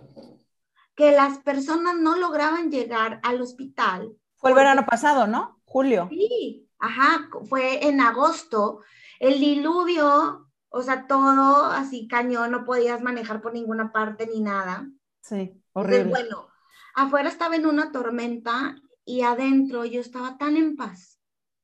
[0.94, 4.16] que las personas no lograban llegar al hospital.
[4.36, 5.60] Fue el verano pasado, ¿no?
[5.64, 6.08] Julio.
[6.10, 8.82] Sí, ajá, fue en agosto,
[9.20, 14.88] el diluvio, o sea, todo así cañón, no podías manejar por ninguna parte ni nada.
[15.22, 16.04] Sí, horrible.
[16.04, 16.48] bueno,
[16.94, 21.18] afuera estaba en una tormenta y adentro yo estaba tan en paz,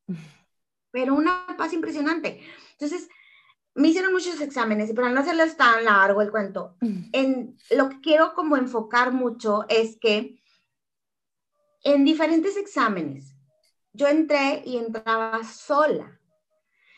[0.91, 2.41] pero una paz impresionante.
[2.73, 3.09] Entonces,
[3.75, 6.77] me hicieron muchos exámenes para no hacerles tan largo el cuento,
[7.13, 10.41] en, lo que quiero como enfocar mucho es que
[11.83, 13.34] en diferentes exámenes,
[13.95, 16.21] yo entré y entraba sola.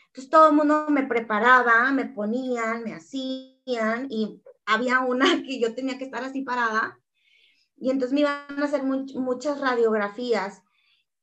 [0.07, 5.73] Entonces todo el mundo me preparaba, me ponían, me hacían y había una que yo
[5.73, 6.99] tenía que estar así parada
[7.79, 10.63] y entonces me iban a hacer muchas radiografías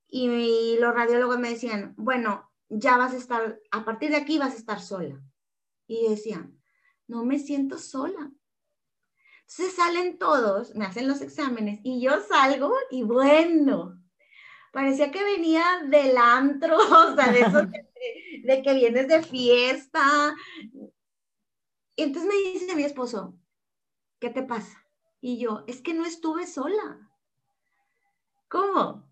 [0.08, 4.54] y los radiólogos me decían, bueno, ya vas a estar, a partir de aquí vas
[4.54, 5.20] a estar sola.
[5.88, 6.56] Y decían,
[7.08, 8.30] no me siento sola.
[9.40, 14.00] Entonces salen todos, me hacen los exámenes y yo salgo y bueno,
[14.74, 20.36] parecía que venía del antro, o sea, de eso de, que vienes de fiesta.
[21.96, 23.38] Y entonces me dice mi esposo,
[24.18, 24.84] ¿qué te pasa?
[25.22, 27.04] Y yo, es que no estuve sola.
[28.54, 29.02] ¿cómo?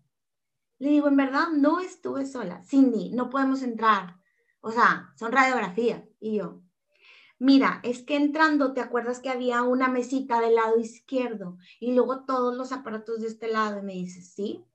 [0.79, 2.63] Le digo, en verdad no estuve sola.
[2.63, 4.15] Cindy, no podemos entrar.
[4.61, 6.01] O sea, son radiografías.
[6.21, 6.61] Y yo,
[7.39, 12.23] mira, es que entrando, ¿te acuerdas que había una mesita del lado izquierdo y luego
[12.23, 13.79] todos los aparatos de este lado?
[13.79, 14.65] Y me dice, sí.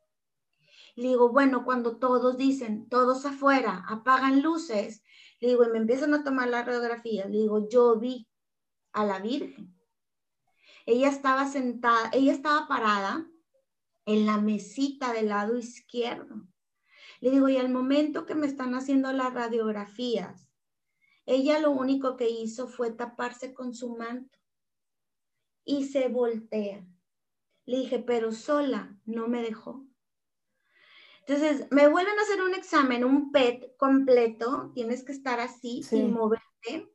[0.98, 5.04] Le digo, bueno, cuando todos dicen, todos afuera, apagan luces,
[5.38, 8.26] le digo, y me empiezan a tomar la radiografía, le digo, yo vi
[8.90, 9.78] a la Virgen.
[10.86, 13.30] Ella estaba sentada, ella estaba parada
[14.06, 16.48] en la mesita del lado izquierdo.
[17.20, 20.48] Le digo, y al momento que me están haciendo las radiografías,
[21.26, 24.36] ella lo único que hizo fue taparse con su manto
[25.64, 26.84] y se voltea.
[27.66, 29.87] Le dije, pero sola no me dejó.
[31.28, 36.14] Entonces, me vuelven a hacer un examen, un PET completo, tienes que estar así, sin
[36.14, 36.90] moverte.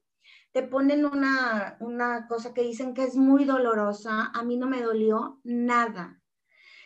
[0.52, 4.32] Te ponen una, una cosa que dicen que es muy dolorosa.
[4.34, 6.20] A mí no me dolió nada.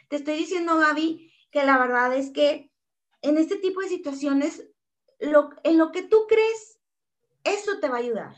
[0.10, 2.70] Te estoy diciendo, Gaby, que la verdad es que
[3.22, 4.70] en este tipo de situaciones,
[5.20, 6.82] lo, en lo que tú crees,
[7.46, 8.36] eso te va a ayudar.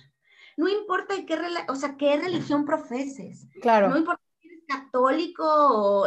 [0.56, 1.36] No importa qué,
[1.68, 3.48] o sea, qué religión profeses.
[3.60, 3.90] Claro.
[3.90, 6.06] No importa si eres católico o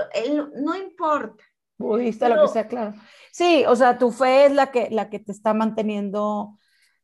[0.54, 1.42] no importa.
[1.82, 2.94] Budista, lo que sea, claro.
[3.30, 6.58] Sí, o sea, tu fe es la que, la que te está manteniendo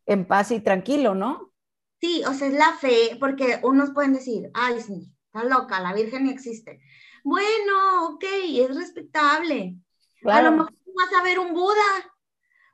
[0.07, 1.53] en paz y tranquilo, ¿no?
[2.01, 5.93] Sí, o sea, es la fe, porque unos pueden decir, ay, sí, está loca, la
[5.93, 6.81] Virgen ni existe.
[7.25, 9.77] Bueno, ok, es respetable.
[10.25, 12.13] A lo mejor vas a ver un Buda,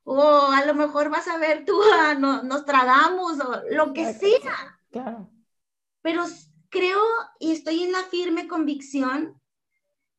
[0.05, 4.12] o a lo mejor vas a ver tú, a, no, nos tragamos, o lo que
[4.12, 4.79] sea.
[4.90, 5.31] Claro.
[6.03, 6.25] Pero
[6.69, 7.01] creo
[7.38, 9.40] y estoy en la firme convicción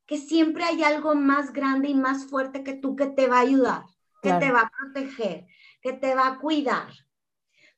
[0.05, 3.41] que siempre hay algo más grande y más fuerte que tú que te va a
[3.41, 3.83] ayudar,
[4.21, 5.47] que te va a proteger,
[5.81, 6.91] que te va a cuidar.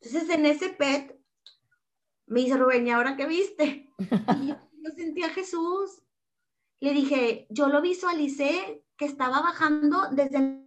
[0.01, 1.17] Entonces, en ese PET,
[2.25, 3.89] me dice Rubén, ¿y ahora qué viste?
[4.39, 6.03] Y yo sentí a Jesús
[6.79, 10.63] le dije, yo lo visualicé que estaba bajando desde,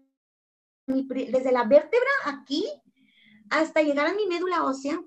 [0.87, 2.67] desde la vértebra aquí
[3.51, 5.01] hasta llegar a mi médula ósea.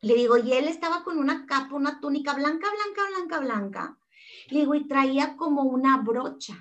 [0.00, 3.98] Le digo, y él estaba con una capa, una túnica blanca, blanca, blanca, blanca.
[4.50, 6.54] Le digo, y traía como una brocha.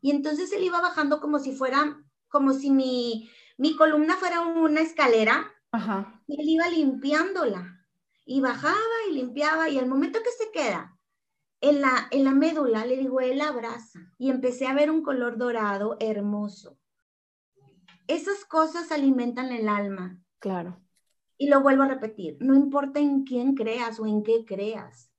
[0.00, 4.80] Y entonces él iba bajando como si fuera, como si mi, mi columna fuera una
[4.80, 5.52] escalera.
[6.26, 7.84] Y él iba limpiándola.
[8.24, 8.76] Y bajaba
[9.10, 9.68] y limpiaba.
[9.68, 10.96] Y al momento que se queda,
[11.60, 15.38] en la, en la médula, le digo, él abraza y empecé a ver un color
[15.38, 16.78] dorado hermoso.
[18.06, 20.18] Esas cosas alimentan el alma.
[20.38, 20.80] Claro.
[21.38, 25.10] Y lo vuelvo a repetir, no importa en quién creas o en qué creas,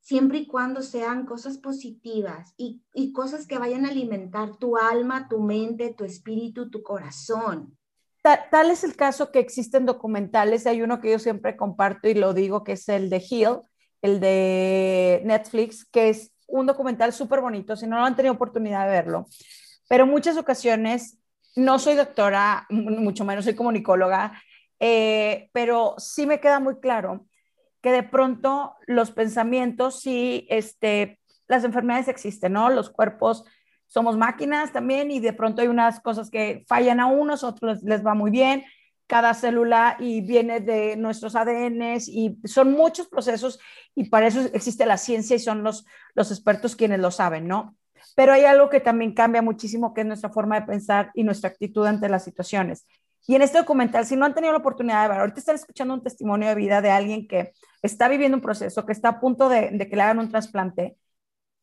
[0.00, 2.82] siempre y cuando sean cosas positivas y,
[3.12, 7.76] cosas que vayan a alimentar tu alma, tu mente, tu espíritu, tu corazón.
[8.22, 10.66] Tal, es el caso que existen documentales.
[10.66, 13.60] Hay uno que yo siempre comparto y lo digo, que es el de Hill,
[14.02, 18.84] el de Netflix, que es un documental súper bonito, si no, no han tenido oportunidad
[18.84, 19.26] de verlo.
[19.88, 21.18] Pero muchas ocasiones,
[21.56, 24.40] no soy doctora, mucho menos soy comunicóloga,
[24.78, 27.26] eh, pero sí me queda muy claro
[27.80, 32.70] que de pronto los pensamientos, sí, este, las enfermedades existen, ¿no?
[32.70, 33.44] Los cuerpos
[33.86, 38.06] somos máquinas también y de pronto hay unas cosas que fallan a unos, otros les
[38.06, 38.64] va muy bien,
[39.06, 43.58] cada célula y viene de nuestros ADNs y son muchos procesos
[43.96, 47.76] y para eso existe la ciencia y son los, los expertos quienes lo saben, ¿no?
[48.14, 51.50] Pero hay algo que también cambia muchísimo, que es nuestra forma de pensar y nuestra
[51.50, 52.86] actitud ante las situaciones.
[53.26, 55.94] Y en este documental, si no han tenido la oportunidad de ver, ahorita están escuchando
[55.94, 57.52] un testimonio de vida de alguien que
[57.82, 60.96] está viviendo un proceso, que está a punto de, que le hagan un trasplante,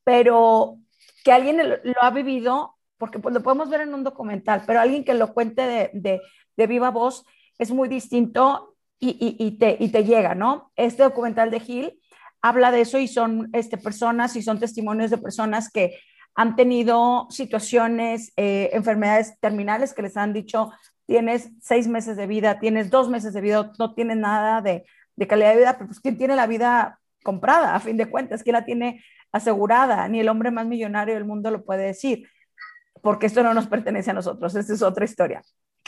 [0.04, 0.78] pero
[1.24, 5.04] que alguien lo, ha vivido, porque pues, lo podemos ver en un documental, pero alguien
[5.04, 6.22] que lo cuente de, de,
[6.56, 7.26] de viva voz
[7.58, 10.72] es muy distinto y, te, te llega, ¿no?
[10.76, 12.02] Este documental de Gil
[12.42, 16.00] habla de eso y son este, personas y son testimonios de personas que
[16.36, 20.72] han tenido situaciones, eh, enfermedades terminales que les han dicho,
[21.08, 25.28] tienes seis meses de vida, tienes dos meses de vida, no tienes nada de, de
[25.28, 28.44] calidad de vida, pero pues ¿quién tiene la vida comprada a fin de cuentas?
[28.44, 30.08] ¿Quién la tiene asegurada?
[30.08, 32.28] Ni el hombre más millonario del mundo lo puede decir,
[33.02, 35.42] porque esto no nos pertenece a nosotros, esta es otra historia.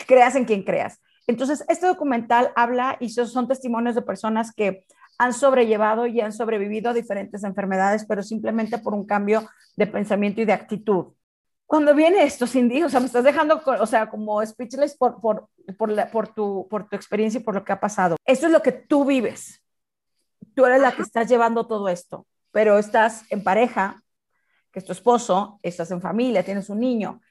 [0.08, 1.02] Creas en quien creas.
[1.28, 4.86] Entonces, este documental habla y son testimonios de personas que
[5.20, 10.42] han sobrellevado y han sobrevivido a diferentes enfermedades, pero simplemente por un cambio de pensamiento
[10.42, 11.08] y de actitud.
[11.70, 15.50] Cuando viene esto, Cindy, o sea, me estás dejando, o sea, como speechless por, por,
[15.78, 18.16] por, por, tu, por tu experiencia y por lo que ha pasado.
[18.26, 19.62] Esto es lo que tú vives.
[20.56, 24.02] Tú eres la que estás llevando todo esto, pero estás en pareja,
[24.72, 27.22] que es tu esposo, estás en familia, tienes un niño.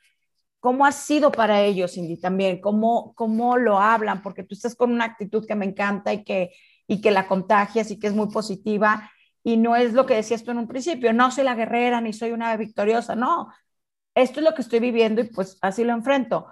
[0.61, 2.61] ¿Cómo ha sido para ellos, Cindy, también?
[2.61, 4.23] ¿Cómo, ¿Cómo lo hablan?
[4.23, 6.53] Porque tú estás con una actitud que me encanta y que,
[6.87, 9.11] y que la contagias y que es muy positiva.
[9.43, 12.13] Y no es lo que decías tú en un principio, no soy la guerrera ni
[12.13, 13.49] soy una victoriosa, no.
[14.23, 16.47] Esto es lo que estoy viviendo y pues así lo enfrento.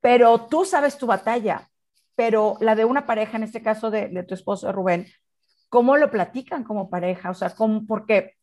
[0.00, 1.68] Pero tú sabes tu batalla,
[2.14, 5.06] pero la de una pareja, en este caso de, de tu esposo Rubén,
[5.68, 7.30] ¿cómo lo platican como pareja?
[7.30, 8.36] O sea, ¿cómo, porque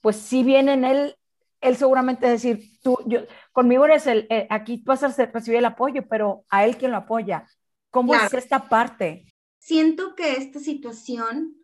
[0.00, 1.16] pues si viene en él,
[1.60, 3.20] él seguramente decir, tú, yo,
[3.52, 6.96] conmigo eres el, eh, aquí vas a recibir el apoyo, pero a él quien lo
[6.96, 7.46] apoya.
[7.90, 9.26] ¿Cómo es esta parte?
[9.58, 11.56] Siento que esta situación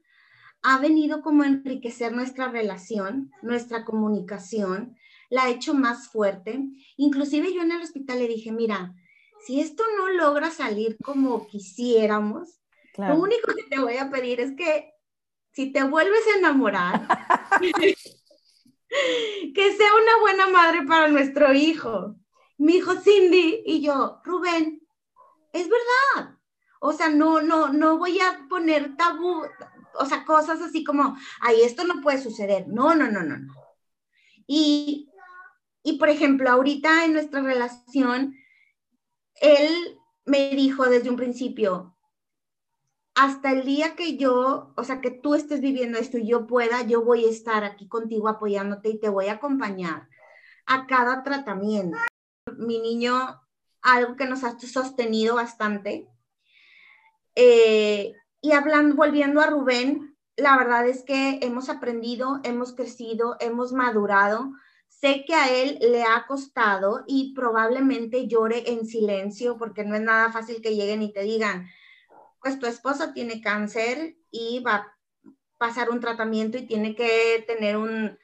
[0.62, 4.96] ha venido como a enriquecer nuestra relación, nuestra comunicación,
[5.30, 6.60] la ha hecho más fuerte.
[6.96, 8.94] Inclusive yo en el hospital le dije, mira,
[9.46, 12.60] si esto no logra salir como quisiéramos,
[12.96, 14.92] lo único que te voy a pedir es que
[15.52, 17.06] si te vuelves a enamorar,
[19.54, 22.16] que sea una buena madre para nuestro hijo.
[22.58, 24.86] Mi hijo Cindy y yo, Rubén,
[25.52, 26.36] es verdad.
[26.80, 29.42] O sea, no, no, no voy a poner tabú,
[29.98, 32.66] o sea, cosas así como, ay, esto no puede suceder.
[32.68, 33.54] No, no, no, no, no.
[34.46, 35.10] Y,
[35.86, 38.34] y por ejemplo, ahorita en nuestra relación,
[39.36, 41.96] él me dijo desde un principio,
[43.14, 46.82] hasta el día que yo, o sea, que tú estés viviendo esto y yo pueda,
[46.82, 50.08] yo voy a estar aquí contigo apoyándote y te voy a acompañar
[50.66, 51.98] a cada tratamiento.
[52.58, 53.40] Mi niño,
[53.80, 56.08] algo que nos ha sostenido bastante.
[57.36, 63.72] Eh, y hablando, volviendo a Rubén, la verdad es que hemos aprendido, hemos crecido, hemos
[63.72, 64.50] madurado.
[64.88, 70.02] Sé que a él le ha costado y probablemente llore en silencio porque no es
[70.02, 71.68] nada fácil que lleguen y te digan,
[72.40, 74.96] pues tu esposa tiene cáncer y va a
[75.58, 78.18] pasar un tratamiento y tiene que tener un,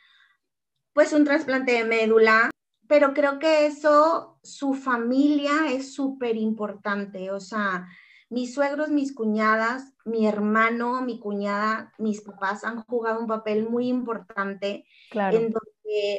[0.93, 2.51] pues un trasplante de médula,
[2.87, 7.89] pero creo que eso, su familia es súper importante, o sea,
[8.29, 13.89] mis suegros, mis cuñadas, mi hermano, mi cuñada, mis papás han jugado un papel muy
[13.89, 15.72] importante en donde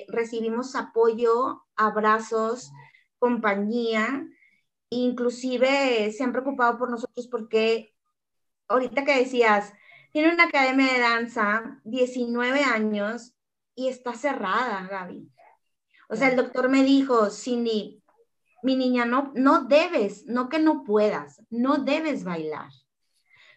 [0.07, 2.71] recibimos apoyo, abrazos,
[3.19, 4.27] compañía,
[4.89, 7.93] inclusive se han preocupado por nosotros porque
[8.67, 9.73] ahorita que decías,
[10.11, 13.33] tiene una academia de danza, 19 años,
[13.75, 15.31] y está cerrada, Gaby.
[16.09, 18.03] O sea, el doctor me dijo, Cindy,
[18.61, 22.69] mi niña, no, no debes, no que no puedas, no debes bailar.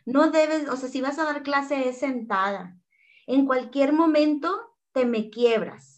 [0.04, 2.78] No debes, o sea, si vas a dar clase es sentada.
[3.26, 5.95] En cualquier momento te me quiebras,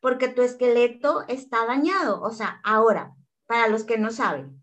[0.00, 2.20] porque tu esqueleto está dañado.
[2.22, 3.14] O sea, ahora,
[3.46, 4.62] para los que no saben,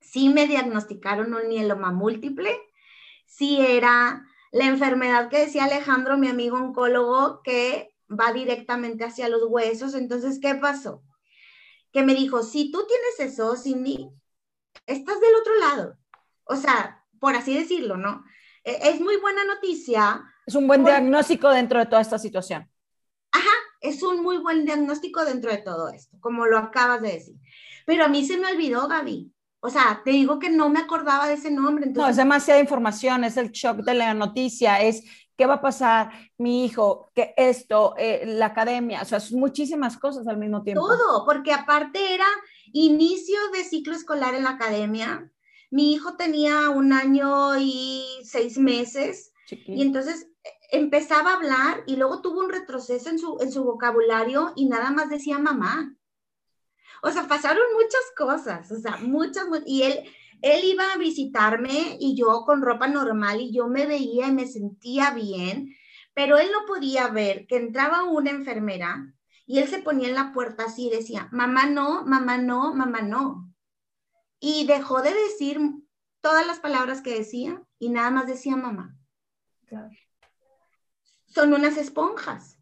[0.00, 2.58] sí me diagnosticaron un mieloma múltiple,
[3.26, 9.42] si era la enfermedad que decía Alejandro, mi amigo oncólogo, que va directamente hacia los
[9.46, 9.94] huesos.
[9.94, 11.02] Entonces, ¿qué pasó?
[11.92, 14.10] Que me dijo, si tú tienes eso, Cindy,
[14.86, 15.98] estás del otro lado.
[16.44, 18.24] O sea, por así decirlo, ¿no?
[18.64, 20.24] E, es muy buena noticia.
[20.46, 22.70] Es un buen diagnóstico dentro de toda esta situación.
[23.80, 27.36] Es un muy buen diagnóstico dentro de todo esto, como lo acabas de decir.
[27.86, 29.32] Pero a mí se me olvidó, Gaby.
[29.60, 31.86] O sea, te digo que no me acordaba de ese nombre.
[31.86, 32.02] Entonces...
[32.02, 35.04] No, es demasiada información, es el shock de la noticia, es
[35.36, 40.26] qué va a pasar, mi hijo, que esto, eh, la academia, o sea, muchísimas cosas
[40.26, 40.86] al mismo tiempo.
[40.86, 42.26] Todo, porque aparte era
[42.72, 45.30] inicio de ciclo escolar en la academia.
[45.70, 50.28] Mi hijo tenía un año y seis meses y entonces
[50.68, 54.90] empezaba a hablar y luego tuvo un retroceso en su, en su vocabulario y nada
[54.90, 55.94] más decía mamá.
[57.02, 60.04] O sea, pasaron muchas cosas, o sea, muchas, y él,
[60.42, 64.46] él iba a visitarme y yo con ropa normal y yo me veía y me
[64.46, 65.74] sentía bien,
[66.12, 69.14] pero él no podía ver que entraba una enfermera
[69.46, 73.00] y él se ponía en la puerta así y decía, mamá no, mamá no, mamá
[73.00, 73.50] no.
[74.40, 75.58] Y dejó de decir
[76.20, 78.96] todas las palabras que decía y nada más decía mamá.
[81.28, 82.58] Son unas esponjas.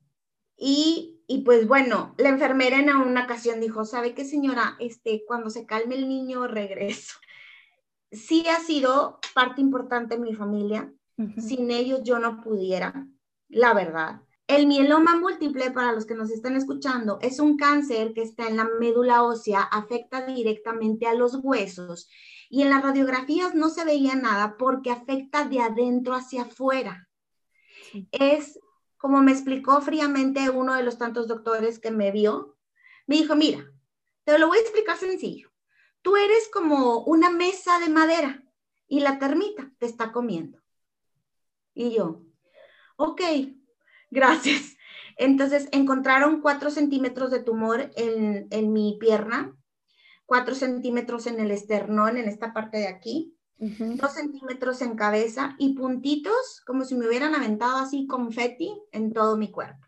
[0.56, 4.76] Y y pues bueno, la enfermera en una ocasión dijo, ¿sabe qué señora?
[4.78, 7.18] Este, cuando se calme el niño, regreso.
[8.12, 10.92] Sí ha sido parte importante de mi familia.
[11.38, 13.06] Sin ellos yo no pudiera,
[13.48, 14.20] la verdad.
[14.46, 18.58] El mieloma múltiple, para los que nos están escuchando, es un cáncer que está en
[18.58, 22.08] la médula ósea, afecta directamente a los huesos
[22.50, 27.05] y en las radiografías no se veía nada porque afecta de adentro hacia afuera.
[28.12, 28.58] Es
[28.96, 32.56] como me explicó fríamente uno de los tantos doctores que me vio,
[33.06, 33.70] me dijo, mira,
[34.24, 35.52] te lo voy a explicar sencillo.
[36.02, 38.42] Tú eres como una mesa de madera
[38.88, 40.60] y la termita te está comiendo.
[41.74, 42.22] Y yo,
[42.96, 43.20] ok,
[44.10, 44.76] gracias.
[45.16, 49.56] Entonces encontraron cuatro centímetros de tumor en, en mi pierna,
[50.26, 55.74] cuatro centímetros en el esternón, en esta parte de aquí, dos centímetros en cabeza y
[55.74, 59.86] puntitos como si me hubieran aventado así confeti en todo mi cuerpo.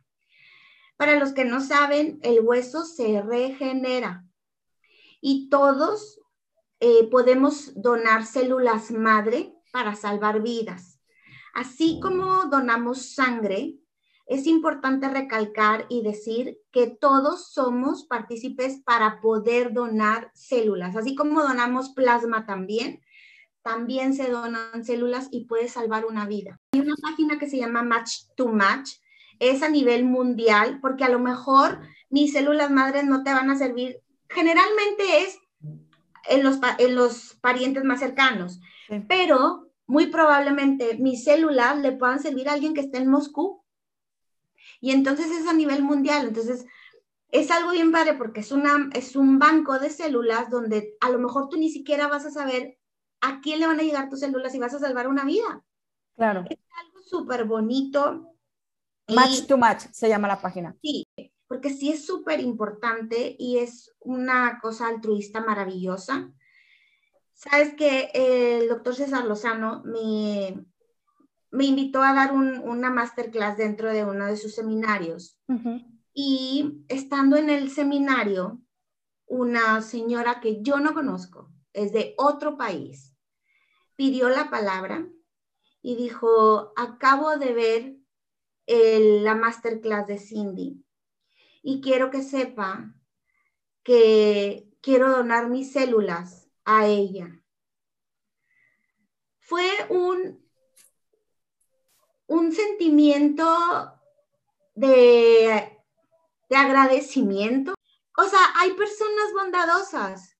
[0.97, 4.25] Para los que no saben, el hueso se regenera
[5.21, 6.21] y todos
[6.81, 11.01] eh, podemos donar células madre para salvar vidas.
[11.55, 13.79] Así como donamos sangre,
[14.27, 21.43] es importante recalcar y decir que todos somos partícipes para poder donar células, así como
[21.43, 23.01] donamos plasma también,
[23.69, 26.59] también se donan células y puede salvar una vida.
[26.73, 28.93] Hay una página que se llama Match to Match,
[29.39, 33.59] es a nivel mundial, porque a lo mejor mis células madres no te van a
[33.59, 34.01] servir.
[34.31, 35.39] Generalmente es
[36.31, 38.59] en los, en los parientes más cercanos,
[39.07, 43.62] pero muy probablemente mis células le puedan servir a alguien que esté en Moscú.
[44.81, 46.29] Y entonces es a nivel mundial.
[46.29, 46.64] Entonces
[47.31, 51.19] es algo bien padre porque es, una, es un banco de células donde a lo
[51.19, 52.78] mejor tú ni siquiera vas a saber
[53.21, 55.64] a quién le van a llegar tus células y vas a salvar una vida.
[56.16, 56.45] Claro.
[56.49, 58.35] Es algo súper bonito.
[59.09, 60.77] Match to match se llama la página.
[60.83, 61.07] Sí,
[61.47, 66.31] porque sí es súper importante y es una cosa altruista maravillosa.
[67.33, 70.66] Sabes que el doctor César Lozano me,
[71.51, 75.39] me invitó a dar una masterclass dentro de uno de sus seminarios.
[76.12, 78.61] Y estando en el seminario,
[79.27, 83.08] una señora que yo no conozco, es de otro país,
[83.99, 85.09] pidió la palabra
[85.82, 87.96] y dijo, acabo de ver
[89.24, 90.84] la masterclass de Cindy
[91.62, 92.94] y quiero que sepa
[93.82, 97.42] que quiero donar mis células a ella.
[99.40, 100.49] Fue un,
[102.28, 103.44] un sentimiento
[104.76, 105.76] de,
[106.49, 107.74] de agradecimiento.
[108.16, 110.38] O sea, hay personas bondadosas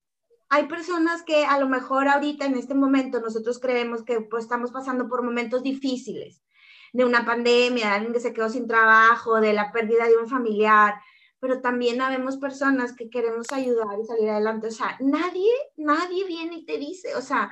[0.51, 4.70] hay personas que a lo mejor ahorita en este momento nosotros creemos que pues, estamos
[4.70, 6.42] pasando por momentos difíciles,
[6.92, 10.28] de una pandemia, de alguien que se quedó sin trabajo, de la pérdida de un
[10.28, 10.94] familiar,
[11.38, 14.68] pero también habemos personas que queremos ayudar y salir adelante.
[14.68, 17.51] O sea, nadie, nadie viene y te dice, o sea,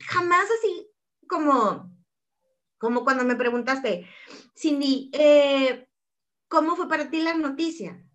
[0.00, 0.90] jamás así
[1.28, 1.90] como,
[2.78, 4.06] como cuando me preguntaste,
[4.56, 5.88] Cindy, eh,
[6.48, 8.05] ¿cómo fue para ti la noticia?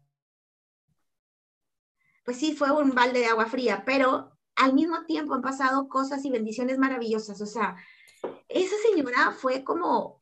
[2.32, 6.24] Pues sí, fue un balde de agua fría, pero al mismo tiempo han pasado cosas
[6.24, 7.42] y bendiciones maravillosas.
[7.42, 7.76] O sea,
[8.48, 10.22] esa señora fue como,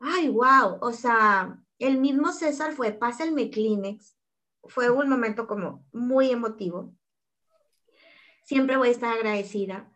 [0.00, 4.16] ay, wow, o sea, el mismo César fue, pásenme Kleenex.
[4.64, 6.92] Fue un momento como muy emotivo.
[8.42, 9.92] Siempre voy a estar agradecida.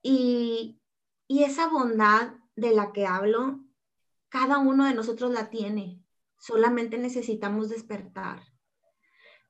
[0.00, 0.80] Y,
[1.28, 3.60] y esa bondad de la que hablo,
[4.30, 6.02] cada uno de nosotros la tiene.
[6.38, 8.53] Solamente necesitamos despertar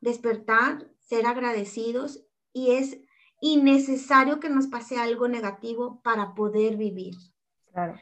[0.04, 2.98] despertar, ser agradecidos y es
[3.40, 7.14] innecesario que nos pase algo negativo para poder vivir.
[7.72, 7.98] Claro.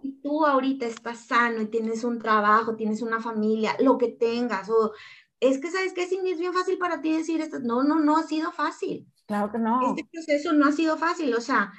[0.00, 4.70] Si tú ahorita estás sano y tienes un trabajo, tienes una familia, lo que tengas,
[4.70, 4.92] o
[5.40, 7.58] es que sabes que es bien fácil para ti decir esto.
[7.58, 9.06] No, no, no ha sido fácil.
[9.26, 9.88] Claro que no.
[9.88, 11.34] Este proceso no ha sido fácil.
[11.34, 11.72] O sea,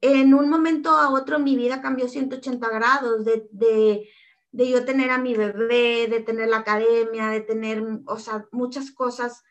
[0.00, 4.08] en un momento a otro mi vida cambió 180 grados de, de
[4.56, 8.90] de yo tener a mi bebé, de tener la academia, de tener, o sea, muchas
[8.90, 9.44] cosas.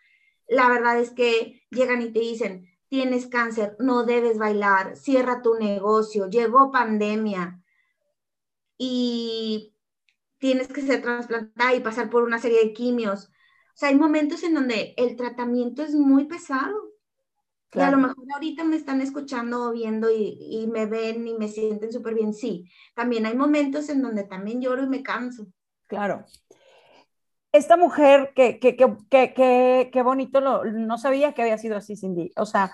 [0.48, 5.54] La verdad es que llegan y te dicen, tienes cáncer, no debes bailar, cierra tu
[5.60, 7.62] negocio, llegó pandemia
[8.80, 9.76] y
[10.40, 13.26] tienes que ser trasplantada y pasar por una serie de quimios.
[13.76, 16.95] O sea, hay momentos en donde el tratamiento es muy pesado
[17.76, 21.48] y a lo mejor ahorita me están escuchando o viendo y, me ven y me
[21.48, 22.34] sienten súper bien.
[22.34, 25.48] Sí, también hay momentos en donde también lloro y me canso.
[25.88, 26.26] Claro.
[27.52, 32.32] Esta mujer, que, que, que, que, bonito, lo, no sabía que había sido así, Cindy.
[32.36, 32.72] O sea,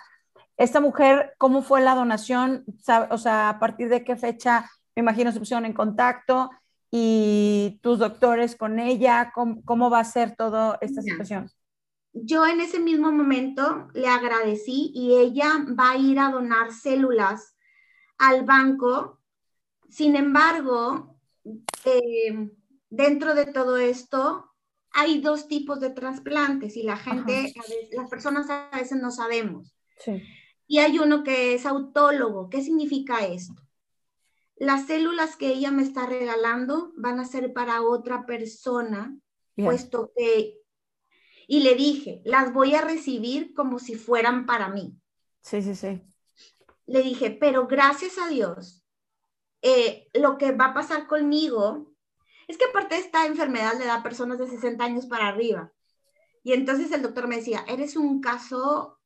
[0.58, 2.66] esta mujer, ¿cómo fue la donación?
[3.10, 6.50] O sea, ¿a partir de qué fecha, me imagino, se pusieron en contacto?
[6.90, 11.50] Y tus doctores con ella, ¿cómo, cómo va a ser toda esta situación?
[12.14, 17.56] Yo en ese mismo momento le agradecí y ella va a ir a donar células
[18.18, 19.20] al banco.
[19.90, 21.18] Sin embargo,
[21.86, 22.52] eh,
[22.90, 24.54] dentro de todo esto,
[24.92, 27.54] hay dos tipos de trasplantes y la gente,
[27.92, 29.74] las personas a veces no sabemos.
[30.68, 32.50] Y hay uno que es autólogo.
[32.50, 33.62] ¿Qué significa esto?
[34.58, 39.18] Las células que ella me está regalando van a ser para otra persona,
[39.56, 40.61] puesto que
[41.52, 44.98] y le dije, las voy a recibir como si fueran para mí.
[45.42, 46.02] Sí, sí, sí.
[46.86, 48.86] Le dije, pero gracias a Dios,
[49.62, 51.94] eh, lo que va a pasar conmigo
[52.48, 55.74] es que aparte de esta enfermedad le da a personas de 60 años para arriba.
[56.42, 59.02] Y entonces el doctor me decía, eres un caso,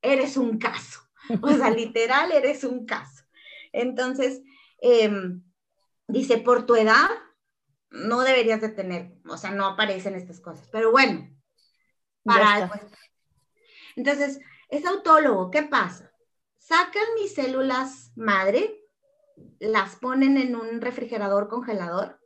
[0.00, 1.00] eres un caso.
[1.42, 3.24] O sea, literal, eres un caso.
[3.74, 4.40] Entonces,
[4.78, 5.42] em,
[6.08, 7.10] dice, por tu edad,
[7.90, 11.28] no deberías de tener, o sea, no aparecen estas cosas, pero bueno,
[12.24, 12.74] para algo.
[13.96, 16.12] Entonces, es autólogo, ¿qué pasa?
[16.58, 18.84] Sacan mis células madre,
[19.58, 22.20] las ponen en un refrigerador congelador,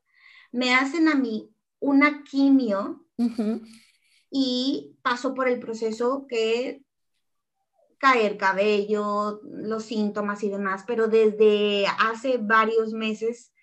[0.52, 3.06] me hacen a mí una quimio
[4.30, 6.82] y paso por el proceso que
[7.98, 13.53] caer cabello, los síntomas y demás, pero desde hace varios meses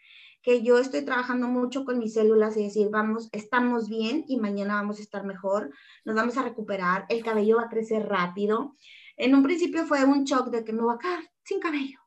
[0.41, 4.75] que yo estoy trabajando mucho con mis células y decir, vamos, estamos bien y mañana
[4.75, 5.71] vamos a estar mejor,
[6.03, 8.75] nos vamos a recuperar, el cabello va a crecer rápido.
[9.17, 11.99] En un principio fue un shock de que me voy a quedar sin cabello,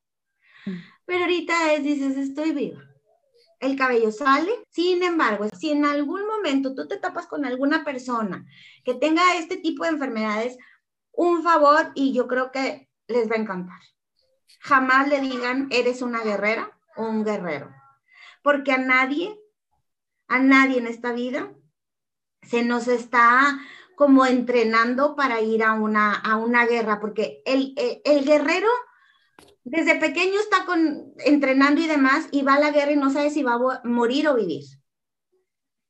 [0.66, 0.78] mm.
[1.04, 2.82] pero ahorita es, dices, estoy viva.
[3.60, 8.44] El cabello sale, sin embargo, si en algún momento tú te tapas con alguna persona
[8.84, 10.58] que tenga este tipo de enfermedades,
[11.12, 13.80] un favor y yo creo que les va a encantar.
[14.60, 17.70] Jamás le digan, eres una guerrera o un guerrero
[18.44, 19.40] porque a nadie,
[20.28, 21.52] a nadie en esta vida
[22.42, 23.58] se nos está
[23.96, 27.74] como entrenando para ir a una, a una guerra, porque el,
[28.04, 28.68] el, guerrero
[29.64, 33.30] desde pequeño está con, entrenando y demás y va a la guerra y no sabe
[33.30, 34.64] si va a morir o vivir.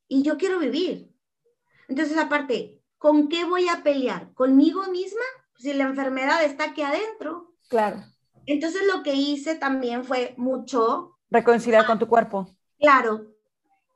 [0.07, 1.11] Y yo quiero vivir.
[1.88, 4.32] Entonces, aparte, ¿con qué voy a pelear?
[4.32, 5.24] ¿Conmigo misma?
[5.57, 7.52] Si la enfermedad está aquí adentro.
[7.68, 8.05] Claro.
[8.46, 12.47] Entonces, lo que hice también fue mucho Reconciliar con tu cuerpo.
[12.78, 13.26] Claro,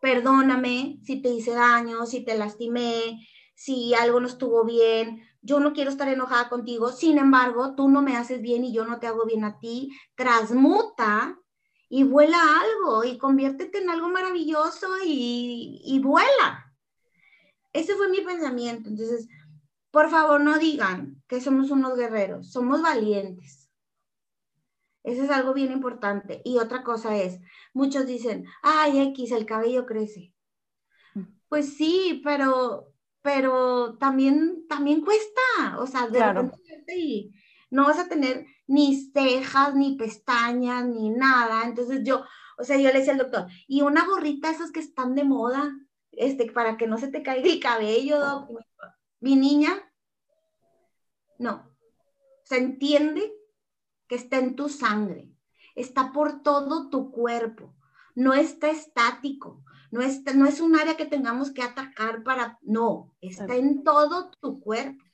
[0.00, 3.24] perdóname si te hice daño, si te lastimé,
[3.54, 5.22] si algo no estuvo bien.
[5.40, 6.90] Yo no quiero estar enojada contigo.
[6.90, 9.96] Sin embargo, tú no me haces bien y yo no te hago bien a ti.
[10.16, 11.38] Transmuta
[11.88, 16.74] y vuela algo y conviértete en algo maravilloso y, y vuela.
[17.72, 18.88] Ese fue mi pensamiento.
[18.88, 19.28] Entonces,
[19.92, 23.67] por favor, no digan que somos unos guerreros, somos valientes.
[25.08, 26.42] Eso es algo bien importante.
[26.44, 27.40] Y otra cosa es,
[27.72, 30.34] muchos dicen, ay, X, el cabello crece.
[31.14, 31.22] Mm.
[31.48, 32.92] Pues sí, pero,
[33.22, 35.78] pero también, también cuesta.
[35.78, 37.32] O sea, de repente y
[37.70, 41.64] no vas a tener ni cejas, ni pestañas, ni nada.
[41.64, 42.24] Entonces yo,
[42.58, 45.72] o sea, yo le decía al doctor, y una gorrita esas que están de moda,
[46.12, 48.46] este, para que no se te caiga el cabello,
[49.20, 49.72] Mi niña,
[51.38, 51.74] no.
[52.44, 53.37] ¿Se entiende
[54.08, 55.30] que está en tu sangre,
[55.74, 57.74] está por todo tu cuerpo,
[58.14, 63.14] no está estático, no, está, no es un área que tengamos que atacar para, no,
[63.20, 65.04] está en todo tu cuerpo.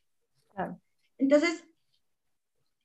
[1.18, 1.64] Entonces,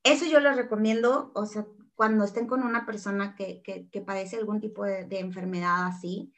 [0.04, 3.62] eso yo les recomiendo, o sea, cuando estén con una persona que,
[4.06, 6.34] padece algún tipo de, enfermedad así.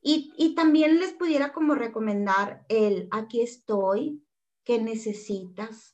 [0.00, 4.22] Y, y, también les pudiera como recomendar el, aquí estoy,
[4.62, 5.93] ¿qué necesitas?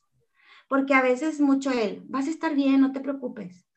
[0.71, 3.67] Porque a veces mucho él, vas a estar bien, no te preocupes.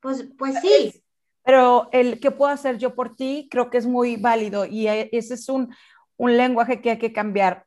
[0.00, 1.02] Pues, pues sí.
[1.44, 5.10] Pero el que puedo hacer yo por ti creo que es muy válido y e,
[5.12, 5.68] ese es un,
[6.16, 7.66] un lenguaje que hay que cambiar.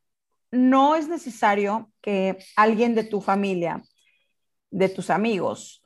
[0.49, 3.84] No es necesario que alguien de tu familia,
[4.72, 5.86] de tus amigos,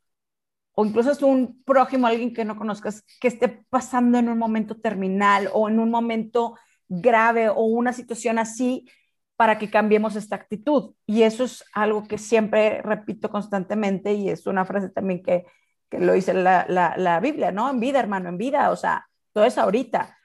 [0.76, 4.80] o incluso es un prójimo, alguien que no conozcas, que esté pasando en un momento
[4.80, 6.58] terminal o en un momento
[6.88, 8.90] grave o una situación así,
[9.36, 10.94] para que cambiemos esta actitud.
[11.06, 15.46] Y eso es algo que siempre repito constantemente y es una frase también que,
[15.90, 17.70] que lo dice la, la, Biblia, ¿no?
[17.70, 20.18] En vida, hermano, en vida, o sea, todo es ahorita.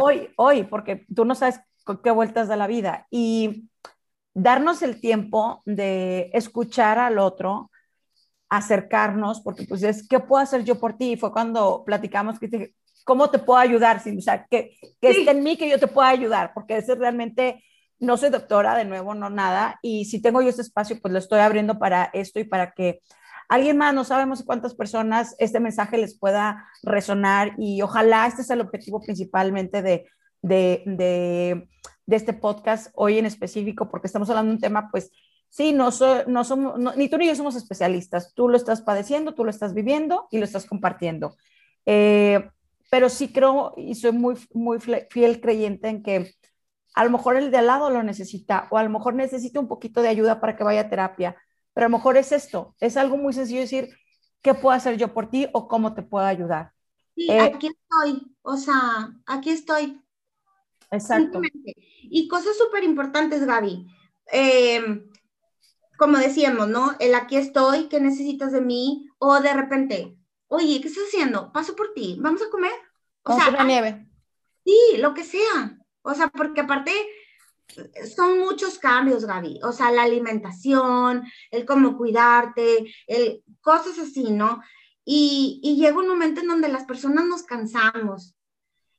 [0.00, 3.06] Hoy, hoy, porque tú no sabes con qué vueltas da la vida.
[3.10, 3.68] Y
[4.34, 7.70] darnos el tiempo de escuchar al otro,
[8.48, 11.12] acercarnos, porque pues es, ¿qué puedo hacer yo por ti?
[11.12, 12.74] Y fue cuando platicamos que dije,
[13.04, 14.02] ¿cómo te puedo ayudar?
[14.04, 16.98] O sea, que, que esté en mí que yo te pueda ayudar, porque ese es
[16.98, 17.64] realmente
[17.98, 21.18] no soy doctora, de nuevo, no nada, y si tengo yo este espacio, pues lo
[21.18, 23.00] estoy abriendo para esto y para que
[23.48, 28.54] alguien más, no sabemos cuántas personas este mensaje les pueda resonar y ojalá este sea
[28.54, 30.06] el objetivo principalmente de,
[30.42, 31.68] de, de,
[32.16, 35.10] este podcast hoy en específico, porque estamos hablando de un tema, pues
[35.48, 35.90] sí, no,
[36.26, 39.74] no somos, ni tú ni yo somos especialistas, tú lo estás padeciendo, tú lo estás
[39.74, 41.36] viviendo y lo estás compartiendo.
[41.84, 42.50] Eh,
[42.90, 46.32] pero sí creo y soy muy, muy fiel creyente en que
[46.96, 49.68] a lo mejor el de al lado lo necesita o a lo mejor necesita un
[49.68, 51.36] poquito de ayuda para que vaya a terapia,
[51.74, 53.90] pero a lo mejor es esto, es algo muy sencillo decir,
[54.40, 56.72] ¿qué puedo hacer yo por ti o cómo te puedo ayudar?
[57.14, 60.02] Sí, eh, aquí estoy, o sea, aquí estoy.
[60.90, 61.42] Exacto.
[62.02, 63.86] Y cosas súper importantes, Gaby.
[64.32, 65.04] Eh,
[65.98, 66.96] como decíamos, ¿no?
[66.98, 69.10] El aquí estoy, ¿qué necesitas de mí?
[69.18, 70.16] O de repente,
[70.48, 71.52] oye, ¿qué estás haciendo?
[71.52, 72.72] Paso por ti, ¿vamos a comer?
[73.22, 74.08] O sea, la nieve.
[74.64, 75.78] Sí, lo que sea.
[76.06, 76.92] O sea, porque aparte
[78.14, 79.58] son muchos cambios, Gaby.
[79.64, 82.94] O sea, la alimentación, el cómo cuidarte,
[83.60, 84.62] cosas así, ¿no?
[85.04, 88.36] Y, llega un momento en donde las personas nos cansamos.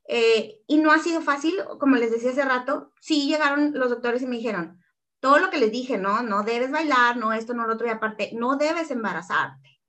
[0.10, 4.22] Eh, y no ha sido fácil, como les decía hace rato, sí llegaron los doctores
[4.22, 4.82] y me dijeron,
[5.22, 6.24] todo lo que les dije, ¿no?
[6.24, 9.82] No debes bailar, no esto, no lo otro, y aparte, no debes embarazarte.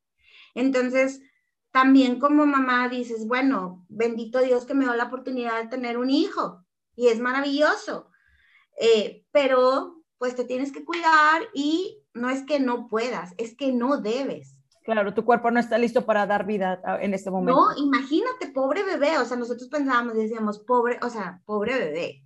[0.55, 1.21] Entonces,
[1.73, 6.11] también como mamá dices, bueno, bendito Dios que me dio la oportunidad de tener un
[6.11, 6.64] hijo,
[6.99, 8.11] y es maravilloso,
[8.81, 13.73] eh, pero pues te tienes que cuidar y no es que no puedas, es que
[13.73, 14.59] no debes.
[14.83, 17.61] Claro, tu cuerpo no está listo para dar vida en este momento.
[17.61, 22.25] No, imagínate, pobre bebé, o sea, nosotros pensábamos, decíamos, pobre, o sea, pobre bebé.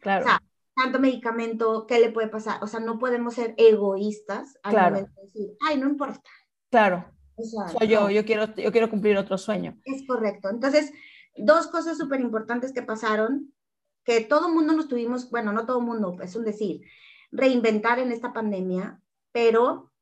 [0.00, 0.24] Claro.
[0.24, 0.42] O sea,
[0.76, 2.62] tanto medicamento, ¿qué le puede pasar?
[2.62, 4.94] O sea, no podemos ser egoístas al claro.
[4.94, 6.30] momento de decir, ay, no importa.
[6.70, 7.04] Claro.
[7.34, 9.80] O sea, Soy yo, yo quiero, yo quiero cumplir otro sueño.
[9.84, 10.48] Es correcto.
[10.48, 10.92] Entonces,
[11.36, 13.52] dos cosas súper importantes que pasaron,
[14.04, 16.82] que todo mundo nos tuvimos, bueno, no todo mundo, es un decir,
[17.30, 19.00] reinventar en esta pandemia,
[19.32, 19.92] pero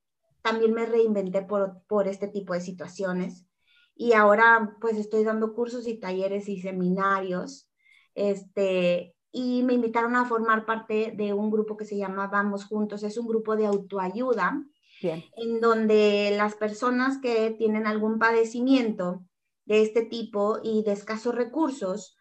[0.42, 3.46] también me reinventé por, por este tipo de situaciones.
[3.94, 7.70] Y ahora pues estoy dando cursos y talleres y seminarios,
[8.14, 13.02] este, y me invitaron a formar parte de un grupo que se llama Vamos Juntos,
[13.02, 14.64] es un grupo de autoayuda,
[15.02, 19.24] en donde las personas que tienen algún padecimiento
[19.64, 22.18] de este tipo y de escasos recursos,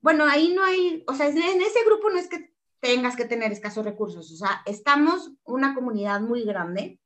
[0.00, 3.52] bueno, ahí no hay, o sea, en ese grupo no es que tengas que tener
[3.52, 4.30] escasos recursos.
[4.32, 7.00] O sea, estamos una comunidad muy grande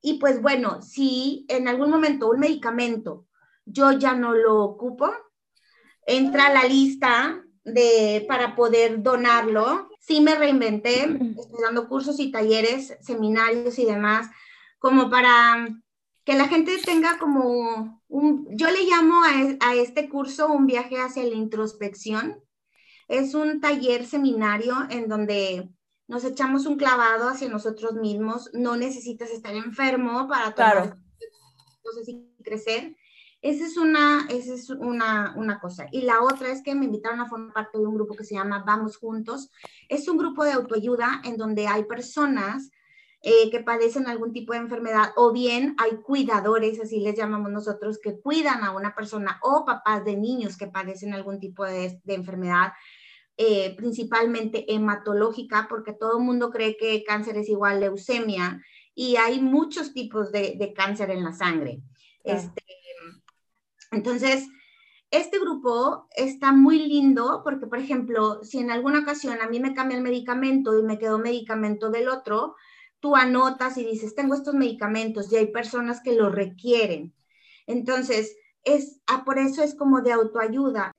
[0.00, 3.26] y pues bueno, si en algún momento un medicamento
[3.64, 5.12] yo ya no lo ocupo,
[6.06, 9.90] entra a la lista de, para poder donarlo.
[10.00, 11.02] Sí me reinventé,
[11.38, 14.28] estoy dando cursos y talleres, seminarios y demás,
[14.78, 15.68] como para
[16.28, 20.96] que la gente tenga como un, yo le llamo a, a este curso un viaje
[20.96, 22.44] hacia la introspección,
[23.08, 25.70] es un taller seminario en donde
[26.06, 28.50] nos echamos un clavado hacia nosotros mismos.
[28.52, 30.98] No necesitas estar enfermo para tomar
[31.80, 32.94] cosas y crecer.
[33.40, 35.86] Esa es, una, esa es una, una cosa.
[35.92, 38.34] Y la otra es que me invitaron a formar parte de un grupo que se
[38.34, 39.50] llama Vamos Juntos.
[39.88, 42.68] Es un grupo de autoayuda en donde hay personas
[43.22, 47.98] eh, que padecen algún tipo de enfermedad o bien hay cuidadores, así les llamamos nosotros,
[48.02, 52.14] que cuidan a una persona o papás de niños que padecen algún tipo de, de
[52.14, 52.72] enfermedad
[53.40, 58.60] eh, principalmente hematológica, porque todo el mundo cree que cáncer es igual leucemia
[58.96, 61.80] y hay muchos tipos de, cáncer en la sangre.
[62.24, 62.64] Este,
[63.92, 64.48] entonces,
[65.12, 69.72] este grupo está muy lindo porque, por ejemplo, si en alguna ocasión a mí me
[69.72, 72.56] cambia el medicamento y me quedó medicamento del otro,
[73.00, 77.14] tú anotas y dices, tengo estos medicamentos y hay personas que lo requieren.
[77.66, 80.92] Entonces, es, ah, por eso es como de autoayuda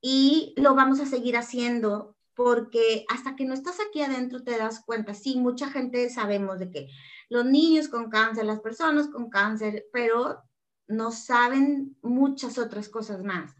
[0.00, 4.84] y lo vamos a seguir haciendo porque hasta que no estás aquí adentro te das
[4.84, 6.88] cuenta, sí, mucha gente sabemos de que
[7.30, 10.42] los niños con cáncer, las personas con cáncer, pero
[10.86, 13.56] no saben muchas otras cosas más.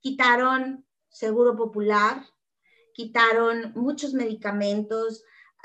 [0.00, 2.26] Quitaron seguro popular,
[2.92, 5.22] quitaron muchos medicamentos,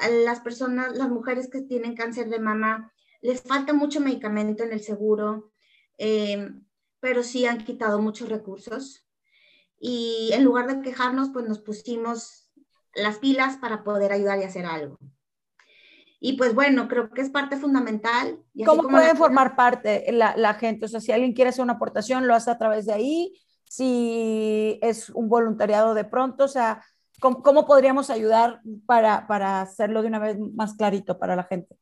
[0.09, 2.91] las personas, las mujeres que tienen cáncer de mama,
[3.21, 5.51] les falta mucho medicamento en el seguro,
[5.97, 6.49] eh,
[6.99, 9.05] pero sí han quitado muchos recursos
[9.79, 12.51] y en lugar de quejarnos, pues nos pusimos
[12.93, 14.99] las pilas para poder ayudar y hacer algo.
[16.19, 18.39] Y pues bueno, creo que es parte fundamental.
[18.63, 20.85] ¿Cómo puede formar parte la, la, gente?
[20.85, 23.33] O sea, si alguien quiere hacer una aportación, lo hace a través de ahí.
[23.67, 26.83] Si es un voluntariado de pronto, o sea,
[27.21, 31.77] ¿cómo, cómo podríamos ayudar para, para, hacerlo de una vez más clarito para la gente?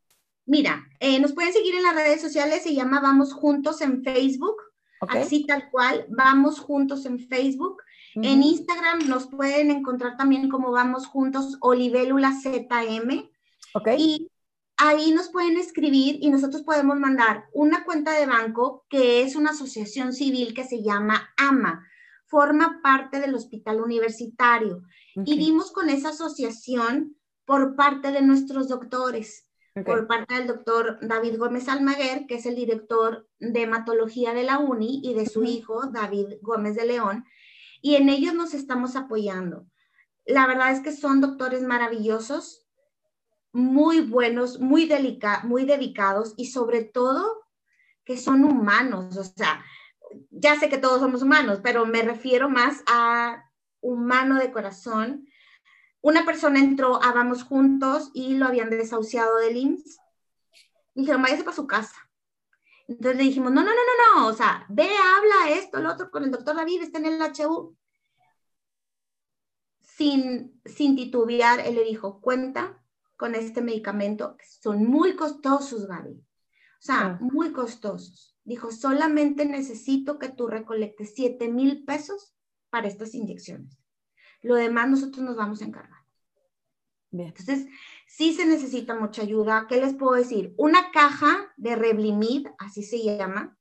[0.45, 4.57] Mira, eh, nos pueden seguir en las redes sociales, se llama Vamos Juntos en Facebook,
[5.01, 7.81] así tal cual, Vamos Juntos en Facebook.
[8.15, 13.29] En Instagram nos pueden encontrar también como vamos juntos Olivélula ZM.
[13.75, 13.87] Ok.
[13.97, 14.29] Y
[14.77, 19.51] ahí nos pueden escribir y nosotros podemos mandar una cuenta de banco que es una
[19.51, 21.85] asociación civil que se llama AMA.
[22.29, 24.83] Forma parte del hospital universitario.
[25.25, 29.45] Y dimos con esa asociación por parte de nuestros doctores.
[29.85, 34.57] por parte del doctor David Gómez Almaguer, que es el director de hematología de la
[34.57, 37.23] UNI, y de su hijo, David Gómez de León,
[37.81, 39.65] y en ellos nos estamos apoyando.
[40.25, 42.67] La verdad es que son doctores maravillosos,
[43.51, 44.89] muy buenos, muy,
[45.43, 47.45] muy dedicados y sobre todo
[48.05, 49.17] que son humanos.
[49.17, 49.63] O sea,
[50.31, 53.49] ya sé que todos somos humanos, pero me refiero más a
[53.81, 55.27] humano de corazón.
[56.01, 59.99] Una persona entró a Vamos Juntos y lo habían desahuciado del IMSS.
[60.93, 61.95] Dijeron, váyase para su casa.
[62.87, 66.09] Entonces le dijimos, no, no, no, no, no, o sea, ve, habla esto, el otro,
[66.09, 67.77] con el doctor David, está en el HU.
[69.81, 72.81] Sin, sin titubear, él le dijo, cuenta
[73.15, 76.23] con este medicamento, son muy costosos, Gaby.
[76.79, 78.37] O sea, muy costosos.
[78.43, 82.33] Dijo, solamente necesito que tú recolectes 7 mil pesos
[82.69, 83.77] para estas inyecciones.
[84.41, 85.99] Lo demás nosotros nos vamos a encargar.
[87.11, 87.67] Entonces,
[88.07, 89.65] sí se necesita mucha ayuda.
[89.67, 90.53] ¿Qué les puedo decir?
[90.57, 93.57] Una caja de Revlimid, así se llama,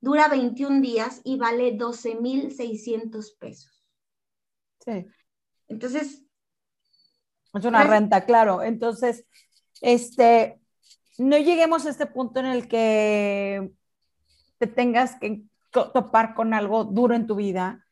[0.00, 3.84] dura 21 días y vale 12,600 pesos.
[4.84, 5.06] Sí.
[5.68, 6.22] Entonces.
[7.54, 8.62] Es una renta, claro.
[8.62, 9.26] Entonces,
[9.80, 10.61] este,
[11.22, 13.72] no lleguemos a este punto en el que
[14.58, 17.84] te tengas que topar con algo duro en tu vida.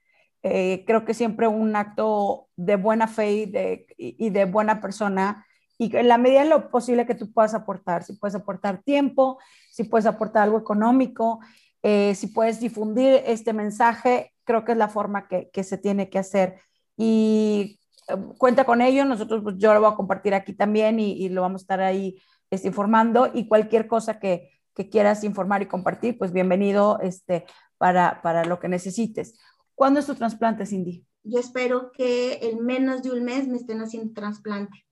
[0.43, 5.47] Eh, creo que siempre un acto de buena fe y de, y de buena persona
[5.81, 9.39] y en la medida de lo posible que tú puedas aportar, si puedes aportar tiempo,
[9.71, 11.41] si puedes aportar algo económico,
[11.83, 16.11] eh, si puedes difundir este mensaje, creo que es la forma que, que se tiene
[16.11, 16.61] que hacer.
[16.99, 21.13] Y eh, cuenta con ello, nosotros pues, yo lo voy a compartir aquí también y,
[21.13, 22.21] y lo vamos a estar ahí
[22.51, 27.47] este, informando y cualquier cosa que, que, quieras informar y compartir, pues bienvenido este,
[27.79, 29.39] para, para lo que necesites.
[29.75, 31.07] ¿Cuándo es tu trasplante, Cindy?
[31.23, 34.87] Yo espero que en menos de un mes me estén haciendo trasplante.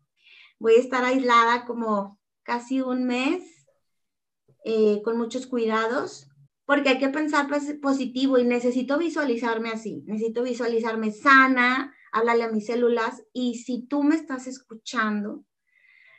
[0.58, 3.42] Voy a estar aislada como casi un mes,
[4.64, 6.28] eh, con muchos cuidados,
[6.66, 7.48] porque hay que pensar
[7.80, 14.02] positivo y necesito visualizarme así, necesito visualizarme sana, háblale a mis células y si tú
[14.02, 15.44] me estás escuchando,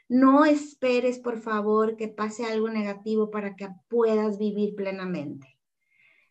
[0.10, 5.58] no esperes, por favor, que pase algo negativo para que puedas vivir plenamente.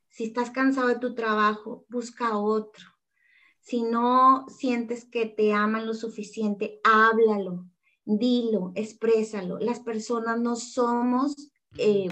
[0.09, 2.85] Si estás cansado de tu trabajo, busca otro.
[3.61, 7.67] Si no sientes que te aman lo suficiente, háblalo,
[8.05, 9.59] dilo, exprésalo.
[9.61, 12.09] Las personas no somos eh,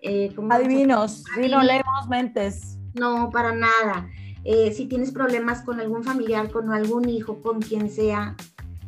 [0.00, 2.78] eh, adivinos, no leemos mentes.
[2.94, 4.08] No, para nada.
[4.44, 8.36] Eh, si tienes problemas con algún familiar, con algún hijo, con quien sea,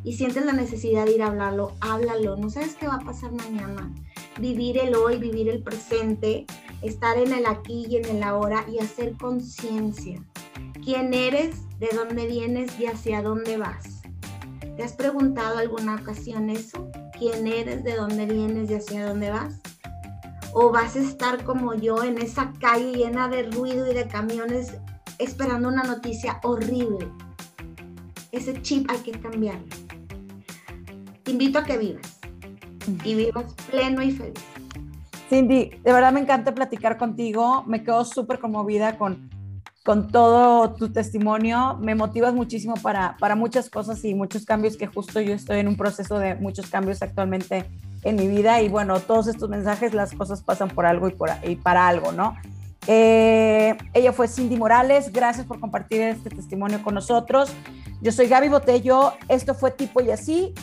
[0.03, 2.35] y sientes la necesidad de ir a hablarlo, háblalo.
[2.37, 3.93] No sabes qué va a pasar mañana.
[4.39, 6.45] Vivir el hoy, vivir el presente,
[6.81, 10.23] estar en el aquí y en el ahora y hacer conciencia.
[10.83, 11.55] ¿Quién eres?
[11.79, 14.01] ¿De dónde vienes y hacia dónde vas?
[14.75, 16.89] ¿Te has preguntado alguna ocasión eso?
[17.19, 17.83] ¿Quién eres?
[17.83, 19.59] ¿De dónde vienes y hacia dónde vas?
[20.53, 24.73] ¿O vas a estar como yo en esa calle llena de ruido y de camiones
[25.19, 27.07] esperando una noticia horrible?
[28.31, 29.67] Ese chip hay que cambiarlo.
[31.23, 32.19] Te invito a que vivas
[33.03, 34.39] y vivas pleno y feliz.
[35.29, 37.63] Cindy, de verdad me encanta platicar contigo.
[37.65, 39.29] Me quedo súper conmovida con,
[39.85, 41.77] con todo tu testimonio.
[41.79, 45.67] Me motivas muchísimo para, para muchas cosas y muchos cambios que justo yo estoy en
[45.67, 47.65] un proceso de muchos cambios actualmente
[48.03, 51.29] en mi vida y bueno, todos estos mensajes, las cosas pasan por algo y, por,
[51.43, 52.35] y para algo, ¿no?
[52.87, 57.51] Eh, ella fue Cindy Morales, gracias por compartir este testimonio con nosotros.
[58.01, 60.53] Yo soy Gaby Botello, esto fue Tipo y Así,